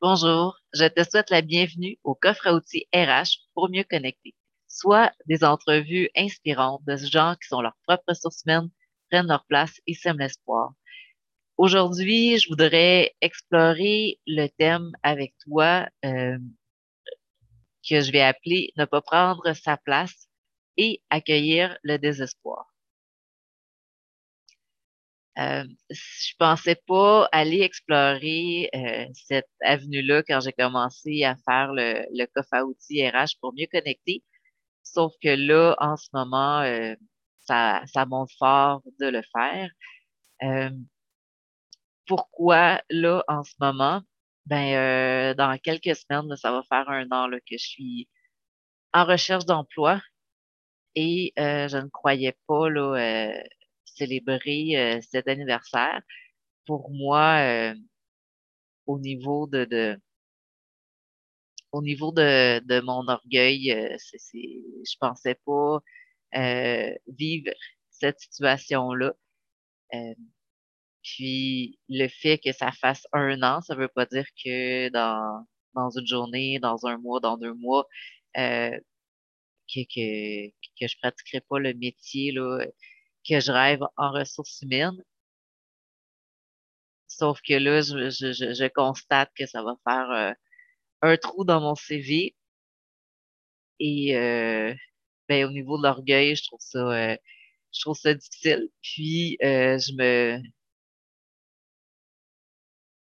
Bonjour, 0.00 0.56
je 0.74 0.84
te 0.84 1.02
souhaite 1.02 1.30
la 1.30 1.42
bienvenue 1.42 1.98
au 2.04 2.14
coffre 2.14 2.46
à 2.46 2.54
outils 2.54 2.86
RH 2.94 3.40
pour 3.52 3.68
mieux 3.68 3.82
connecter. 3.82 4.32
Soit 4.68 5.12
des 5.26 5.42
entrevues 5.42 6.08
inspirantes 6.16 6.84
de 6.86 6.96
gens 6.96 7.34
qui 7.42 7.48
sont 7.48 7.60
leurs 7.60 7.76
propres 7.84 8.04
ressources 8.06 8.44
humaines, 8.46 8.70
prennent 9.10 9.26
leur 9.26 9.44
place 9.46 9.80
et 9.88 9.94
sèment 9.94 10.20
l'espoir. 10.20 10.70
Aujourd'hui, 11.56 12.38
je 12.38 12.48
voudrais 12.48 13.12
explorer 13.20 14.20
le 14.28 14.46
thème 14.46 14.92
avec 15.02 15.34
toi 15.44 15.88
euh, 16.04 16.38
que 17.88 18.00
je 18.00 18.12
vais 18.12 18.22
appeler 18.22 18.72
ne 18.76 18.84
pas 18.84 19.02
prendre 19.02 19.52
sa 19.54 19.76
place 19.78 20.28
et 20.76 21.02
accueillir 21.10 21.76
le 21.82 21.98
désespoir. 21.98 22.72
Euh, 25.38 25.64
je 25.90 26.32
pensais 26.38 26.74
pas 26.86 27.28
aller 27.30 27.60
explorer 27.60 28.68
euh, 28.74 29.06
cette 29.14 29.48
avenue-là 29.60 30.24
quand 30.24 30.40
j'ai 30.40 30.52
commencé 30.52 31.22
à 31.22 31.36
faire 31.36 31.72
le, 31.72 32.04
le 32.12 32.26
coffre 32.26 32.54
à 32.54 32.64
outils 32.64 33.08
RH 33.08 33.38
pour 33.40 33.52
mieux 33.54 33.68
connecter. 33.70 34.24
Sauf 34.82 35.12
que 35.22 35.28
là, 35.28 35.76
en 35.78 35.96
ce 35.96 36.08
moment, 36.12 36.60
euh, 36.62 36.94
ça, 37.40 37.82
ça 37.86 38.04
monte 38.04 38.32
fort 38.36 38.82
de 38.98 39.06
le 39.06 39.22
faire. 39.32 39.70
Euh, 40.42 40.70
pourquoi 42.06 42.82
là, 42.90 43.22
en 43.28 43.44
ce 43.44 43.54
moment? 43.60 44.02
Ben, 44.46 45.34
dans 45.34 45.58
quelques 45.58 45.94
semaines, 45.94 46.34
ça 46.36 46.50
va 46.50 46.62
faire 46.70 46.88
un 46.88 47.06
an 47.12 47.28
que 47.30 47.58
je 47.58 47.66
suis 47.66 48.08
en 48.94 49.04
recherche 49.04 49.44
d'emploi 49.44 50.00
et 50.94 51.34
je 51.36 51.76
ne 51.76 51.88
croyais 51.90 52.34
pas 52.46 52.70
là, 52.70 53.34
célébrer 53.98 54.76
euh, 54.76 55.00
cet 55.02 55.28
anniversaire. 55.28 56.00
Pour 56.66 56.90
moi, 56.90 57.38
euh, 57.40 57.74
au 58.86 58.98
niveau 58.98 59.46
de, 59.46 59.64
de 59.64 59.98
au 61.72 61.82
niveau 61.82 62.12
de, 62.12 62.60
de 62.60 62.80
mon 62.80 63.06
orgueil, 63.08 63.72
euh, 63.72 63.94
c'est, 63.98 64.18
c'est, 64.18 64.38
je 64.38 64.96
pensais 65.00 65.36
pas 65.46 65.80
vivre 67.06 67.50
cette 67.90 68.20
situation-là. 68.20 69.14
puis 71.02 71.78
le 71.88 72.08
fait 72.08 72.38
que 72.38 72.52
ça 72.52 72.72
fasse 72.72 73.06
un 73.12 73.42
an, 73.42 73.60
ça 73.62 73.74
veut 73.74 73.88
pas 73.88 74.06
dire 74.06 74.26
que 74.44 74.88
dans, 74.90 75.46
dans 75.74 75.90
une 75.90 76.06
journée, 76.06 76.58
dans 76.60 76.86
un 76.86 76.98
mois, 76.98 77.20
dans 77.20 77.36
deux 77.38 77.54
mois, 77.54 77.86
que, 78.34 78.78
que, 79.68 80.48
que 80.80 80.86
je 80.88 80.96
pratiquerai 81.00 81.40
pas 81.42 81.58
le 81.58 81.74
métier 81.74 82.32
là, 82.32 82.64
que 83.28 83.40
je 83.40 83.52
rêve 83.52 83.80
en 83.96 84.12
ressources 84.12 84.62
humaines. 84.62 85.02
Sauf 87.08 87.40
que 87.42 87.54
là, 87.54 87.80
je, 87.82 88.10
je, 88.10 88.32
je 88.54 88.68
constate 88.68 89.30
que 89.36 89.46
ça 89.46 89.62
va 89.62 89.76
faire 89.84 90.10
euh, 90.10 90.32
un 91.02 91.16
trou 91.16 91.44
dans 91.44 91.60
mon 91.60 91.74
CV. 91.74 92.36
Et 93.80 94.16
euh, 94.16 94.74
ben, 95.28 95.46
au 95.46 95.52
niveau 95.52 95.78
de 95.78 95.82
l'orgueil, 95.84 96.36
je 96.36 96.44
trouve 96.44 96.60
ça 96.60 96.78
euh, 96.78 97.16
je 97.72 97.80
trouve 97.82 97.96
ça 97.96 98.14
difficile. 98.14 98.70
Puis 98.82 99.36
je 99.40 99.92
me 99.94 100.40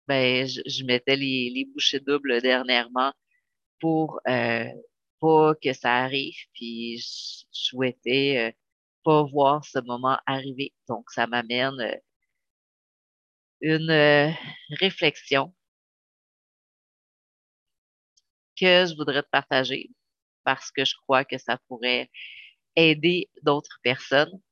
ben 0.06 0.47
je, 0.47 0.60
je 0.66 0.84
mettais 0.84 1.16
les, 1.16 1.50
les 1.55 1.64
bouchées 1.66 2.00
doubles 2.00 2.41
dernièrement 2.41 3.12
pour 3.80 4.20
pas 5.20 5.55
que 5.62 5.72
ça 5.72 5.97
arrive. 5.97 6.36
Puis 6.55 6.98
je 6.98 7.44
souhaitais 7.53 8.56
pas 9.09 9.23
voir 9.23 9.64
ce 9.64 9.78
moment 9.81 10.19
arriver. 10.27 10.75
Donc, 10.87 11.11
ça 11.11 11.27
m'amène 11.27 11.81
euh, 11.81 11.97
une 13.62 13.91
euh, 13.91 14.31
réflexion 14.81 15.55
que 18.61 18.84
je 18.87 18.95
voudrais 18.97 19.23
te 19.23 19.31
partager 19.31 19.89
parce 20.45 20.70
que 20.70 20.84
je 20.84 20.95
crois 21.05 21.25
que 21.25 21.39
ça 21.39 21.59
pourrait 21.69 22.10
aider 22.77 23.31
d'autres 23.43 23.78
personnes. 23.82 24.43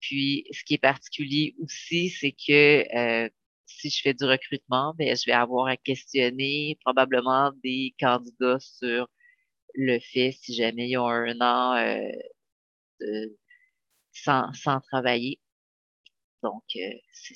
Puis, 0.00 0.46
ce 0.52 0.64
qui 0.64 0.74
est 0.74 0.78
particulier 0.78 1.54
aussi, 1.60 2.10
c'est 2.10 2.32
que 2.32 2.84
euh, 2.96 3.30
si 3.66 3.90
je 3.90 4.02
fais 4.02 4.14
du 4.14 4.24
recrutement, 4.24 4.94
ben, 4.98 5.16
je 5.16 5.26
vais 5.26 5.32
avoir 5.32 5.68
à 5.68 5.76
questionner 5.76 6.76
probablement 6.84 7.52
des 7.62 7.94
candidats 8.00 8.58
sur 8.60 9.08
le 9.74 10.00
fait 10.00 10.32
si 10.32 10.54
jamais 10.54 10.88
ils 10.90 10.98
ont 10.98 11.08
un 11.08 11.40
an 11.40 11.76
de, 13.00 13.36
sans, 14.12 14.52
sans 14.52 14.80
travailler. 14.80 15.40
Donc, 16.42 16.64
euh, 16.76 16.90
c'est, 17.12 17.34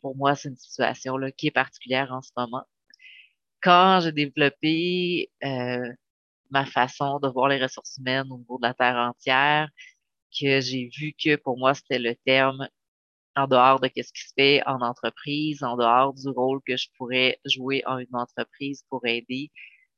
pour 0.00 0.16
moi, 0.16 0.34
c'est 0.34 0.48
une 0.48 0.56
situation 0.56 1.16
là, 1.16 1.30
qui 1.32 1.48
est 1.48 1.50
particulière 1.52 2.12
en 2.12 2.22
ce 2.22 2.30
moment. 2.36 2.64
Quand 3.60 4.00
j'ai 4.02 4.12
développé 4.12 5.30
euh, 5.44 5.92
ma 6.50 6.66
façon 6.66 7.18
de 7.20 7.28
voir 7.28 7.48
les 7.48 7.62
ressources 7.62 7.96
humaines 7.98 8.30
au 8.30 8.38
niveau 8.38 8.58
de 8.58 8.66
la 8.66 8.74
Terre 8.74 8.96
entière, 8.96 9.68
que 10.38 10.60
j'ai 10.60 10.90
vu 10.96 11.12
que 11.12 11.36
pour 11.36 11.58
moi, 11.58 11.74
c'était 11.74 11.98
le 11.98 12.14
terme 12.24 12.68
en 13.36 13.46
dehors 13.46 13.80
de 13.80 13.88
ce 13.88 14.12
qui 14.12 14.22
se 14.22 14.32
fait 14.36 14.62
en 14.66 14.80
entreprise, 14.80 15.62
en 15.62 15.76
dehors 15.76 16.14
du 16.14 16.28
rôle 16.28 16.60
que 16.66 16.76
je 16.76 16.88
pourrais 16.96 17.38
jouer 17.44 17.82
en 17.86 17.98
une 17.98 18.14
entreprise 18.14 18.84
pour 18.88 19.06
aider 19.06 19.50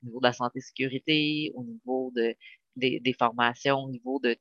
au 0.03 0.07
niveau 0.07 0.21
de 0.21 0.27
la 0.27 0.33
santé-sécurité, 0.33 1.53
au 1.55 1.65
niveau 1.65 2.13
de, 2.17 2.35
des, 2.77 3.01
des 3.01 3.13
formations, 3.13 3.79
au 3.85 3.91
niveau 3.91 4.21
de 4.21 4.37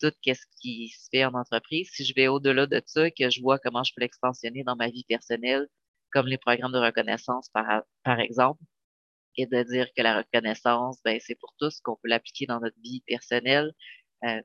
tout 0.00 0.12
ce 0.24 0.32
qui 0.60 0.88
se 0.88 1.08
fait 1.10 1.24
en 1.24 1.34
entreprise. 1.34 1.90
Si 1.92 2.04
je 2.04 2.14
vais 2.14 2.28
au-delà 2.28 2.66
de 2.66 2.82
ça, 2.86 3.10
que 3.10 3.30
je 3.30 3.40
vois 3.40 3.58
comment 3.58 3.84
je 3.84 3.92
peux 3.94 4.00
l'expansionner 4.02 4.64
dans 4.64 4.76
ma 4.76 4.88
vie 4.88 5.04
personnelle, 5.04 5.66
comme 6.12 6.26
les 6.26 6.38
programmes 6.38 6.72
de 6.72 6.78
reconnaissance, 6.78 7.48
par, 7.50 7.82
par 8.04 8.20
exemple, 8.20 8.62
et 9.36 9.46
de 9.46 9.62
dire 9.64 9.88
que 9.96 10.02
la 10.02 10.18
reconnaissance, 10.18 11.00
ben, 11.04 11.18
c'est 11.20 11.34
pour 11.36 11.54
tous, 11.58 11.80
qu'on 11.80 11.96
peut 11.96 12.08
l'appliquer 12.08 12.46
dans 12.46 12.60
notre 12.60 12.78
vie 12.82 13.02
personnelle, 13.06 13.72
euh, 14.24 14.40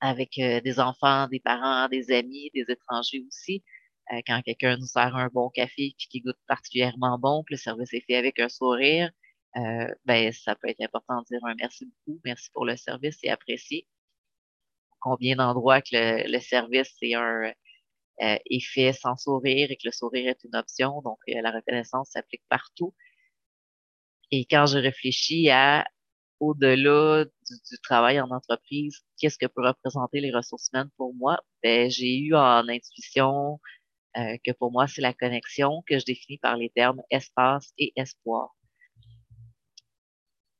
avec 0.00 0.38
euh, 0.38 0.60
des 0.60 0.80
enfants, 0.80 1.28
des 1.28 1.40
parents, 1.40 1.88
des 1.88 2.12
amis, 2.12 2.50
des 2.54 2.64
étrangers 2.68 3.24
aussi. 3.28 3.62
Euh, 4.12 4.20
quand 4.26 4.42
quelqu'un 4.42 4.76
nous 4.76 4.86
sert 4.86 5.16
un 5.16 5.28
bon 5.28 5.50
café 5.50 5.94
qui 5.98 6.20
goûte 6.20 6.38
particulièrement 6.48 7.18
bon, 7.18 7.42
que 7.44 7.54
le 7.54 7.58
service 7.58 7.92
est 7.94 8.04
fait 8.06 8.16
avec 8.16 8.38
un 8.40 8.48
sourire, 8.48 9.10
ben, 10.04 10.32
ça 10.32 10.54
peut 10.56 10.68
être 10.68 10.80
important 10.80 11.20
de 11.22 11.26
dire 11.26 11.40
un 11.44 11.54
merci 11.56 11.86
beaucoup, 11.86 12.20
merci 12.24 12.50
pour 12.52 12.64
le 12.64 12.76
service, 12.76 13.18
c'est 13.20 13.28
apprécié 13.30 13.86
combien 15.00 15.36
d'endroits 15.36 15.80
que 15.82 16.28
le, 16.30 16.40
service 16.40 16.94
est 17.02 17.14
un 17.14 17.52
euh, 18.22 18.36
fait 18.60 18.92
sans 18.92 19.16
sourire 19.16 19.70
et 19.70 19.76
que 19.76 19.86
le 19.86 19.92
sourire 19.92 20.30
est 20.30 20.44
une 20.44 20.56
option. 20.56 21.00
Donc, 21.02 21.18
euh, 21.28 21.40
la 21.42 21.50
reconnaissance 21.52 22.10
s'applique 22.10 22.42
partout. 22.48 22.94
Et 24.30 24.44
quand 24.44 24.66
je 24.66 24.78
réfléchis 24.78 25.50
à 25.50 25.86
au-delà 26.40 27.24
du, 27.24 27.78
travail 27.82 28.20
en 28.20 28.30
entreprise, 28.30 29.04
qu'est-ce 29.18 29.38
que 29.38 29.46
peut 29.46 29.66
représenter 29.66 30.20
les 30.20 30.32
ressources 30.32 30.70
humaines 30.72 30.90
pour 30.96 31.14
moi? 31.14 31.38
Ben, 31.62 31.90
j'ai 31.90 32.18
eu 32.18 32.34
en 32.34 32.68
intuition 32.68 33.60
euh, 34.16 34.36
que 34.44 34.52
pour 34.52 34.72
moi, 34.72 34.86
c'est 34.88 35.02
la 35.02 35.14
connexion 35.14 35.82
que 35.86 35.98
je 35.98 36.04
définis 36.04 36.38
par 36.38 36.56
les 36.56 36.70
termes 36.70 37.02
espace 37.10 37.72
et 37.78 37.92
espoir. 37.96 38.54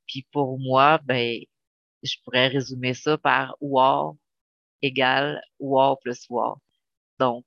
Puis 0.07 0.27
pour 0.31 0.59
moi, 0.59 0.99
ben, 1.03 1.39
je 2.03 2.15
pourrais 2.23 2.47
résumer 2.47 2.93
ça 2.93 3.17
par 3.17 3.55
wow, 3.61 4.17
égale 4.81 5.41
wow 5.59 5.95
plus 5.97 6.25
wow. 6.29 6.57
Donc, 7.19 7.45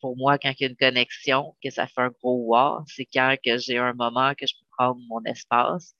pour 0.00 0.16
moi, 0.16 0.38
quand 0.38 0.52
il 0.58 0.62
y 0.62 0.66
a 0.66 0.68
une 0.70 0.76
connexion, 0.76 1.56
que 1.62 1.70
ça 1.70 1.86
fait 1.86 2.00
un 2.02 2.10
gros 2.10 2.44
wow, 2.46 2.84
c'est 2.86 3.06
quand 3.06 3.36
que 3.44 3.58
j'ai 3.58 3.78
un 3.78 3.94
moment 3.94 4.34
que 4.34 4.46
je 4.46 4.54
peux 4.58 4.66
prendre 4.76 5.00
mon 5.08 5.22
espace, 5.24 5.94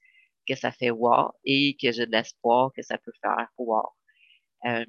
que 0.48 0.56
ça 0.56 0.72
fait 0.72 0.91
wow, 0.91 1.31
et 1.44 1.76
que 1.81 1.92
j'ai 1.92 2.06
de 2.06 2.12
l'espoir 2.12 2.72
que 2.76 2.82
ça 2.82 2.98
peut 2.98 3.12
faire 3.22 3.48
wow. 3.59 3.88
Euh, 4.66 4.84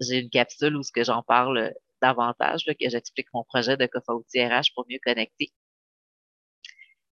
j'ai 0.00 0.20
une 0.20 0.30
capsule 0.30 0.76
où 0.76 0.82
ce 0.82 0.92
que 0.92 1.04
j'en 1.04 1.22
parle 1.22 1.74
davantage, 2.02 2.64
que 2.64 2.88
j'explique 2.88 3.28
mon 3.34 3.44
projet 3.44 3.76
de 3.76 3.86
coffre 3.86 4.14
outil 4.14 4.44
RH 4.44 4.72
pour 4.74 4.86
mieux 4.88 4.98
connecter. 5.04 5.52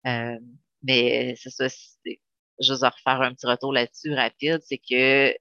Euh, 0.07 0.39
mais 0.83 1.35
c'est 1.37 1.49
ça, 1.51 1.67
vais 1.67 2.87
refaire 2.87 3.21
un 3.21 3.33
petit 3.33 3.45
retour 3.47 3.73
là-dessus 3.73 4.13
rapide, 4.13 4.61
c'est 4.63 4.79
que 4.79 5.35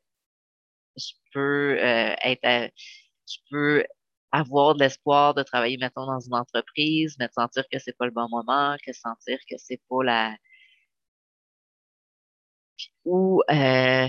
je 1.00 1.14
peux 1.32 1.78
euh, 1.78 2.14
être, 2.24 2.72
peux 3.50 3.84
avoir 4.32 4.74
de 4.74 4.80
l'espoir 4.80 5.34
de 5.34 5.42
travailler, 5.42 5.76
mettons, 5.78 6.06
dans 6.06 6.20
une 6.20 6.34
entreprise, 6.34 7.16
mais 7.18 7.28
de 7.28 7.32
sentir 7.32 7.64
que 7.70 7.78
c'est 7.78 7.96
pas 7.96 8.06
le 8.06 8.12
bon 8.12 8.28
moment, 8.28 8.76
que 8.84 8.92
sentir 8.92 9.38
que 9.48 9.56
c'est 9.58 9.80
pas 9.88 10.04
la 10.04 10.36
ou 13.04 13.42
euh, 13.50 14.08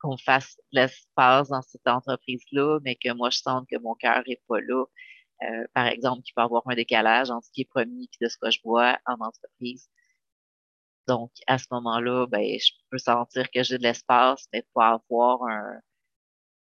qu'on 0.00 0.16
fasse 0.18 0.58
l'espace 0.72 1.48
dans 1.48 1.62
cette 1.62 1.86
entreprise-là, 1.86 2.78
mais 2.84 2.96
que 2.96 3.12
moi 3.12 3.30
je 3.30 3.38
sente 3.38 3.68
que 3.68 3.78
mon 3.78 3.94
cœur 3.94 4.22
est 4.26 4.42
pas 4.48 4.60
là. 4.60 4.84
Euh, 5.42 5.66
par 5.74 5.86
exemple, 5.86 6.22
qu'il 6.22 6.34
peut 6.34 6.42
avoir 6.42 6.62
un 6.66 6.74
décalage 6.74 7.30
entre 7.30 7.46
ce 7.46 7.52
qui 7.52 7.62
est 7.62 7.64
promis 7.70 8.04
et 8.20 8.24
de 8.24 8.28
ce 8.28 8.38
que 8.38 8.50
je 8.50 8.60
vois 8.64 8.98
en 9.06 9.14
entreprise. 9.20 9.88
Donc, 11.08 11.32
à 11.46 11.58
ce 11.58 11.66
moment-là, 11.72 12.26
ben, 12.26 12.42
je 12.58 12.72
peux 12.90 12.98
sentir 12.98 13.50
que 13.50 13.62
j'ai 13.62 13.78
de 13.78 13.82
l'espace, 13.82 14.46
mais 14.52 14.64
pas 14.74 14.92
avoir 14.92 15.42
un, 15.44 15.80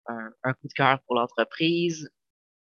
un, 0.08 0.52
coup 0.54 0.68
de 0.68 0.72
cœur 0.74 1.00
pour 1.06 1.16
l'entreprise 1.16 2.10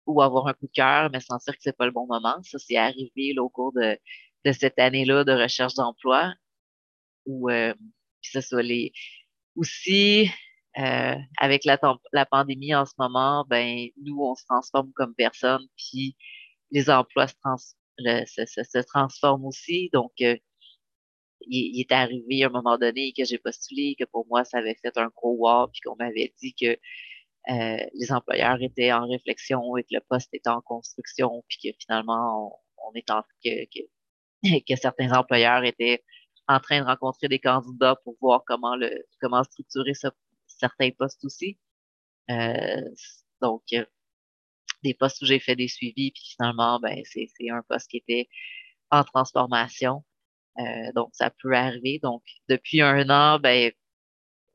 ou 0.06 0.22
avoir 0.22 0.48
un 0.48 0.54
coup 0.54 0.68
de 0.68 0.72
cœur, 0.74 1.10
mais 1.12 1.20
sentir 1.20 1.54
que 1.54 1.60
c'est 1.62 1.76
pas 1.76 1.86
le 1.86 1.92
bon 1.92 2.08
moment. 2.08 2.42
Ça, 2.44 2.58
c'est 2.60 2.78
arrivé 2.78 3.38
au 3.38 3.50
cours 3.50 3.74
de, 3.74 3.98
de 4.46 4.52
cette 4.52 4.80
année-là 4.80 5.24
de 5.24 5.34
recherche 5.34 5.76
d'emploi, 5.76 6.34
ou 7.26 7.50
euh, 7.50 7.74
ça 8.22 8.42
soit 8.42 8.64
les 8.64 8.92
aussi 9.56 10.30
euh, 10.80 11.16
avec 11.38 11.66
la, 11.66 11.78
pandémie 12.26 12.74
en 12.76 12.86
ce 12.86 12.94
moment, 12.98 13.46
ben 13.50 13.90
nous 14.02 14.18
on 14.22 14.36
se 14.36 14.46
transforme 14.46 14.92
comme 14.94 15.14
personne, 15.16 15.68
puis 15.78 16.16
les 16.72 16.90
emplois 16.90 17.28
se, 17.28 17.36
trans 17.42 17.58
se, 17.58 18.46
se, 18.46 18.80
transforment 18.88 19.46
aussi. 19.46 19.90
Donc 19.94 20.14
euh, 20.22 20.38
il, 21.42 21.82
est 21.82 21.92
arrivé 21.92 22.44
à 22.44 22.48
un 22.48 22.52
moment 22.52 22.78
donné 22.78 23.14
que 23.14 23.26
j'ai 23.26 23.38
postulé, 23.38 23.96
que 24.00 24.06
pour 24.06 24.26
moi 24.28 24.46
ça 24.46 24.60
avait 24.60 24.78
fait 24.82 24.98
un 24.98 25.10
gros 25.16 25.36
wow, 25.38 25.68
puis 25.68 25.82
qu'on 25.82 25.96
m'avait 25.98 26.34
dit 26.42 26.54
que 26.54 26.78
euh, 27.50 27.78
les 27.94 28.12
employeurs 28.12 28.62
étaient 28.62 28.92
en 28.92 29.08
réflexion 29.08 29.78
et 29.78 29.84
que 29.84 29.96
le 29.96 30.02
poste 30.08 30.34
était 30.34 30.50
en 30.50 30.62
construction, 30.62 31.44
puis 31.48 31.58
que 31.64 31.78
finalement 31.80 32.62
on, 32.78 32.94
est 32.96 33.10
en 33.10 33.24
que, 33.44 33.66
que, 33.66 33.82
que 34.68 34.76
certains 34.76 35.12
employeurs 35.12 35.64
étaient 35.64 36.04
en 36.48 36.60
train 36.60 36.82
de 36.82 36.86
rencontrer 36.86 37.28
des 37.28 37.40
candidats 37.40 37.96
pour 38.04 38.16
voir 38.22 38.44
comment 38.46 38.76
le 38.76 39.06
comment 39.20 39.44
structurer 39.44 39.94
certains 40.48 40.92
postes 40.92 41.24
aussi. 41.26 41.58
Euh, 42.30 42.82
donc, 43.42 43.64
euh, 43.74 43.86
des 44.84 44.94
postes 44.94 45.22
où 45.22 45.26
j'ai 45.26 45.40
fait 45.40 45.56
des 45.56 45.68
suivis, 45.68 46.12
puis 46.12 46.24
finalement, 46.36 46.80
ben, 46.80 47.02
c'est 47.06 47.28
un 47.50 47.62
poste 47.68 47.90
qui 47.90 47.98
était 47.98 48.28
en 48.92 49.04
transformation. 49.04 50.04
Euh, 50.60 50.92
donc, 50.96 51.10
ça 51.14 51.32
peut 51.42 51.54
arriver. 51.54 52.00
Donc, 52.04 52.24
depuis 52.50 52.82
un 52.82 53.10
an, 53.10 53.40
ben, 53.40 53.72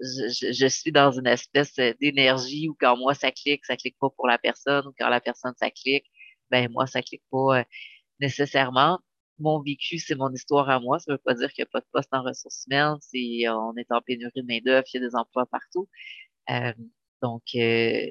je, 0.01 0.67
suis 0.69 0.93
dans 0.93 1.13
une 1.13 1.27
espèce 1.27 1.75
d'énergie 2.01 2.69
où 2.69 2.77
quand 2.79 2.97
moi 2.97 3.15
ça 3.15 3.31
clique, 3.33 3.65
ça 3.65 3.77
clique 3.77 3.97
pas 4.01 4.11
pour 4.11 4.27
la 4.27 4.39
personne, 4.39 4.87
ou 4.87 4.93
quand 4.99 5.09
la 5.09 5.21
personne 5.21 5.55
ça 5.59 5.71
clique, 5.71 6.07
ben 6.51 6.71
moi 6.71 6.87
ça 6.87 7.03
clique 7.03 7.25
pas 7.31 7.65
nécessairement 8.21 9.01
mon 9.39 9.61
vécu, 9.61 9.99
c'est 9.99 10.15
mon 10.15 10.33
histoire 10.33 10.69
à 10.71 10.81
moi. 10.81 10.99
Ça 10.99 11.13
veut 11.13 11.19
pas 11.19 11.35
dire 11.35 11.53
qu'il 11.53 11.63
n'y 11.63 11.69
a 11.69 11.71
pas 11.73 11.81
de 11.81 11.87
poste 11.93 12.09
en 12.13 12.23
ressources 12.23 12.65
humaines. 12.67 12.97
C'est, 13.01 13.49
on 13.49 13.77
est 13.77 13.91
en 13.93 14.01
pénurie 14.01 14.33
de 14.35 14.43
main-d'œuvre, 14.47 14.87
il 14.93 15.01
y 15.01 15.05
a 15.05 15.09
des 15.09 15.15
emplois 15.17 15.47
partout. 15.47 15.89
Euh, 16.51 16.73
donc, 17.23 17.43
euh, 17.57 18.07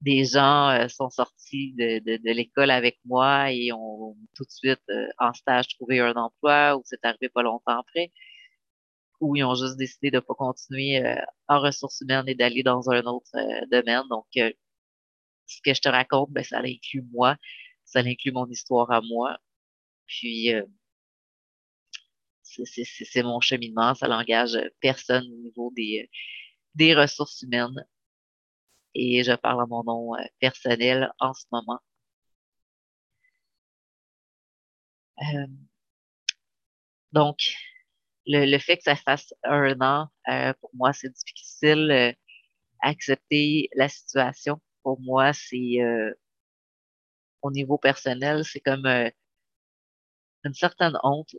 des 0.00 0.24
gens 0.24 0.70
euh, 0.70 0.88
sont 0.88 1.10
sortis 1.10 1.74
de, 1.74 1.98
de, 2.00 2.16
de 2.18 2.30
l'école 2.32 2.70
avec 2.70 2.98
moi 3.04 3.52
et 3.52 3.72
ont 3.72 4.16
tout 4.34 4.44
de 4.44 4.50
suite 4.50 4.82
en 5.18 5.32
stage 5.32 5.68
trouvé 5.68 6.00
un 6.00 6.14
emploi 6.14 6.76
ou 6.76 6.82
c'est 6.84 7.04
arrivé 7.04 7.28
pas 7.28 7.42
longtemps 7.42 7.80
après 7.80 8.12
ou 9.20 9.36
ils 9.36 9.44
ont 9.44 9.54
juste 9.54 9.76
décidé 9.76 10.10
de 10.10 10.20
pas 10.20 10.34
continuer 10.34 11.02
en 11.48 11.60
ressources 11.60 12.00
humaines 12.00 12.28
et 12.28 12.34
d'aller 12.34 12.62
dans 12.62 12.90
un 12.90 13.02
autre 13.04 13.30
domaine. 13.70 14.04
Donc, 14.10 14.26
ce 14.34 15.60
que 15.62 15.74
je 15.74 15.80
te 15.80 15.88
raconte, 15.88 16.30
ben, 16.30 16.44
ça 16.44 16.58
inclut 16.58 17.02
moi, 17.12 17.36
ça 17.84 18.00
inclut 18.00 18.32
mon 18.32 18.46
histoire 18.48 18.90
à 18.90 19.00
moi. 19.00 19.38
Puis, 20.06 20.54
euh, 20.54 20.64
c'est 22.42 23.22
mon 23.22 23.40
cheminement, 23.40 23.94
ça 23.94 24.08
n'engage 24.08 24.58
personne 24.80 25.24
au 25.24 25.36
niveau 25.42 25.72
des, 25.76 26.10
des 26.74 26.94
ressources 26.94 27.42
humaines. 27.42 27.86
Et 28.94 29.22
je 29.24 29.32
parle 29.32 29.62
à 29.62 29.66
mon 29.66 29.84
nom 29.84 30.14
euh, 30.16 30.24
personnel 30.40 31.12
en 31.20 31.34
ce 31.34 31.44
moment. 31.52 31.80
Euh, 35.22 35.46
donc, 37.12 37.38
le, 38.28 38.46
le, 38.46 38.58
fait 38.58 38.76
que 38.76 38.84
ça 38.84 38.96
fasse 38.96 39.34
un 39.44 39.80
an, 39.80 40.08
pour 40.60 40.70
moi, 40.74 40.92
c'est 40.92 41.12
difficile 41.12 42.14
accepter 42.82 43.68
la 43.74 43.88
situation. 43.88 44.60
Pour 44.82 45.00
moi, 45.00 45.32
c'est 45.32 45.78
au 47.42 47.50
niveau 47.50 47.78
personnel, 47.78 48.44
c'est 48.44 48.60
comme 48.60 48.86
une 50.44 50.54
certaine 50.54 50.96
honte 51.02 51.34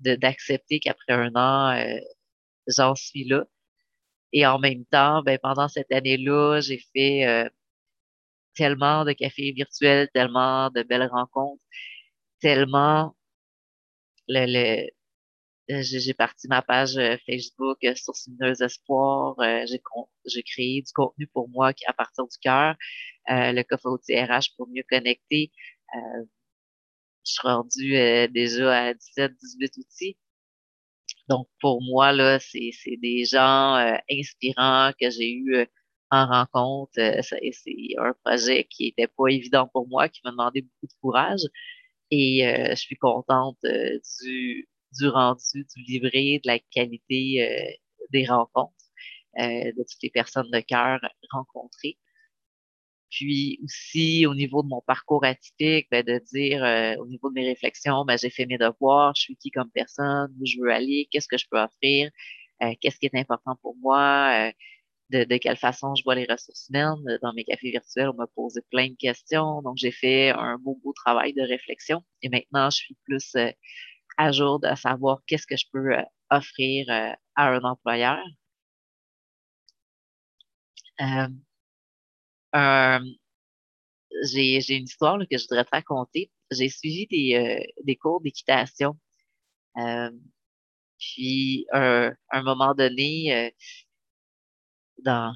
d'accepter 0.00 0.76
de, 0.78 0.80
qu'après 0.82 1.12
un 1.12 1.34
an, 1.36 1.76
euh, 1.76 1.98
j'en 2.68 2.94
suis 2.94 3.24
là. 3.24 3.44
Et 4.32 4.46
en 4.46 4.58
même 4.58 4.84
temps, 4.86 5.22
ben, 5.22 5.38
pendant 5.42 5.68
cette 5.68 5.92
année-là, 5.92 6.60
j'ai 6.60 6.80
fait 6.94 7.26
euh, 7.26 7.48
tellement 8.54 9.04
de 9.04 9.12
cafés 9.12 9.52
virtuels, 9.52 10.08
tellement 10.14 10.70
de 10.70 10.82
belles 10.82 11.08
rencontres, 11.10 11.62
tellement 12.40 13.16
le, 14.28 14.46
le 14.46 14.88
j'ai 15.68 16.14
parti 16.14 16.48
ma 16.48 16.62
page 16.62 16.96
euh, 16.96 17.16
Facebook 17.26 17.78
sur 17.94 18.12
Lumineuse 18.26 18.62
Espoir. 18.62 19.36
j'ai 20.26 20.42
créé 20.42 20.82
du 20.82 20.92
contenu 20.92 21.26
pour 21.28 21.48
moi 21.48 21.72
qui 21.72 21.84
à 21.86 21.92
partir 21.92 22.24
du 22.24 22.38
cœur. 22.40 22.74
le 23.28 23.62
coffre 23.62 23.98
RH 24.10 24.56
pour 24.56 24.68
mieux 24.68 24.84
connecter 24.88 25.50
je 27.24 27.32
suis 27.32 27.48
rendue 27.48 27.96
euh, 27.96 28.28
déjà 28.28 28.86
à 28.88 28.94
17, 28.94 29.32
18 29.40 29.76
outils. 29.78 30.16
Donc, 31.28 31.48
pour 31.60 31.82
moi, 31.82 32.12
là, 32.12 32.38
c'est, 32.40 32.70
c'est 32.72 32.96
des 32.96 33.24
gens 33.24 33.76
euh, 33.76 33.96
inspirants 34.10 34.92
que 35.00 35.10
j'ai 35.10 35.32
eu 35.32 35.56
euh, 35.56 35.66
en 36.10 36.26
rencontre. 36.26 36.92
c'est 37.22 37.96
un 37.98 38.12
projet 38.24 38.64
qui 38.64 38.88
était 38.88 39.06
pas 39.06 39.28
évident 39.28 39.68
pour 39.72 39.88
moi, 39.88 40.08
qui 40.08 40.20
m'a 40.24 40.30
demandé 40.32 40.62
beaucoup 40.62 40.86
de 40.86 41.00
courage. 41.00 41.42
Et 42.10 42.42
je 42.44 42.74
suis 42.74 42.96
contente 42.96 43.56
du, 43.62 44.68
du 44.98 45.08
rendu, 45.08 45.66
du 45.76 45.82
livret, 45.84 46.40
de 46.42 46.46
la 46.46 46.58
qualité 46.58 47.76
des 48.10 48.26
rencontres, 48.26 48.72
de 49.38 49.82
toutes 49.82 50.02
les 50.02 50.10
personnes 50.10 50.50
de 50.50 50.60
cœur 50.60 51.00
rencontrées. 51.30 51.98
Puis 53.12 53.60
aussi, 53.62 54.26
au 54.26 54.34
niveau 54.34 54.62
de 54.62 54.68
mon 54.68 54.80
parcours 54.80 55.24
atypique, 55.24 55.86
ben, 55.90 56.02
de 56.02 56.18
dire, 56.32 56.64
euh, 56.64 56.96
au 56.96 57.06
niveau 57.06 57.28
de 57.28 57.34
mes 57.34 57.44
réflexions, 57.46 58.04
ben, 58.06 58.16
j'ai 58.16 58.30
fait 58.30 58.46
mes 58.46 58.56
devoirs, 58.56 59.12
je 59.14 59.22
suis 59.22 59.36
qui 59.36 59.50
comme 59.50 59.70
personne, 59.70 60.34
où 60.40 60.46
je 60.46 60.56
veux 60.58 60.70
aller, 60.72 61.08
qu'est-ce 61.10 61.28
que 61.28 61.36
je 61.36 61.46
peux 61.50 61.60
offrir, 61.60 62.10
euh, 62.62 62.72
qu'est-ce 62.80 62.98
qui 62.98 63.06
est 63.06 63.14
important 63.14 63.56
pour 63.60 63.76
moi, 63.76 64.48
euh, 64.48 64.52
de, 65.10 65.24
de, 65.24 65.36
quelle 65.36 65.58
façon 65.58 65.94
je 65.94 66.04
vois 66.04 66.14
les 66.14 66.26
ressources 66.30 66.68
humaines. 66.70 67.18
Dans 67.22 67.34
mes 67.34 67.44
cafés 67.44 67.70
virtuels, 67.70 68.08
on 68.08 68.14
m'a 68.14 68.26
posé 68.28 68.62
plein 68.70 68.88
de 68.88 68.96
questions. 68.96 69.60
Donc, 69.62 69.76
j'ai 69.76 69.92
fait 69.92 70.30
un 70.30 70.56
beau, 70.58 70.80
beau 70.82 70.94
travail 70.94 71.34
de 71.34 71.42
réflexion. 71.42 72.02
Et 72.22 72.30
maintenant, 72.30 72.70
je 72.70 72.78
suis 72.78 72.96
plus 73.04 73.36
à 74.16 74.32
jour 74.32 74.60
de 74.60 74.74
savoir 74.76 75.20
qu'est-ce 75.26 75.46
que 75.46 75.56
je 75.56 75.66
peux 75.72 75.96
offrir 76.30 76.86
à 76.90 77.48
un 77.48 77.62
employeur. 77.64 78.18
Euh, 81.00 81.28
j'ai, 84.24 84.60
j'ai 84.60 84.76
une 84.76 84.84
histoire 84.84 85.18
que 85.18 85.38
je 85.38 85.44
voudrais 85.48 85.64
te 85.64 85.70
raconter. 85.70 86.30
J'ai 86.50 86.68
suivi 86.68 87.06
des, 87.06 87.34
euh, 87.36 87.82
des 87.84 87.96
cours 87.96 88.20
d'équitation. 88.20 88.98
Euh, 89.78 90.10
puis, 90.98 91.66
à 91.72 92.12
un 92.32 92.42
moment 92.42 92.74
donné, 92.74 93.34
euh, 93.34 93.50
dans, 94.98 95.34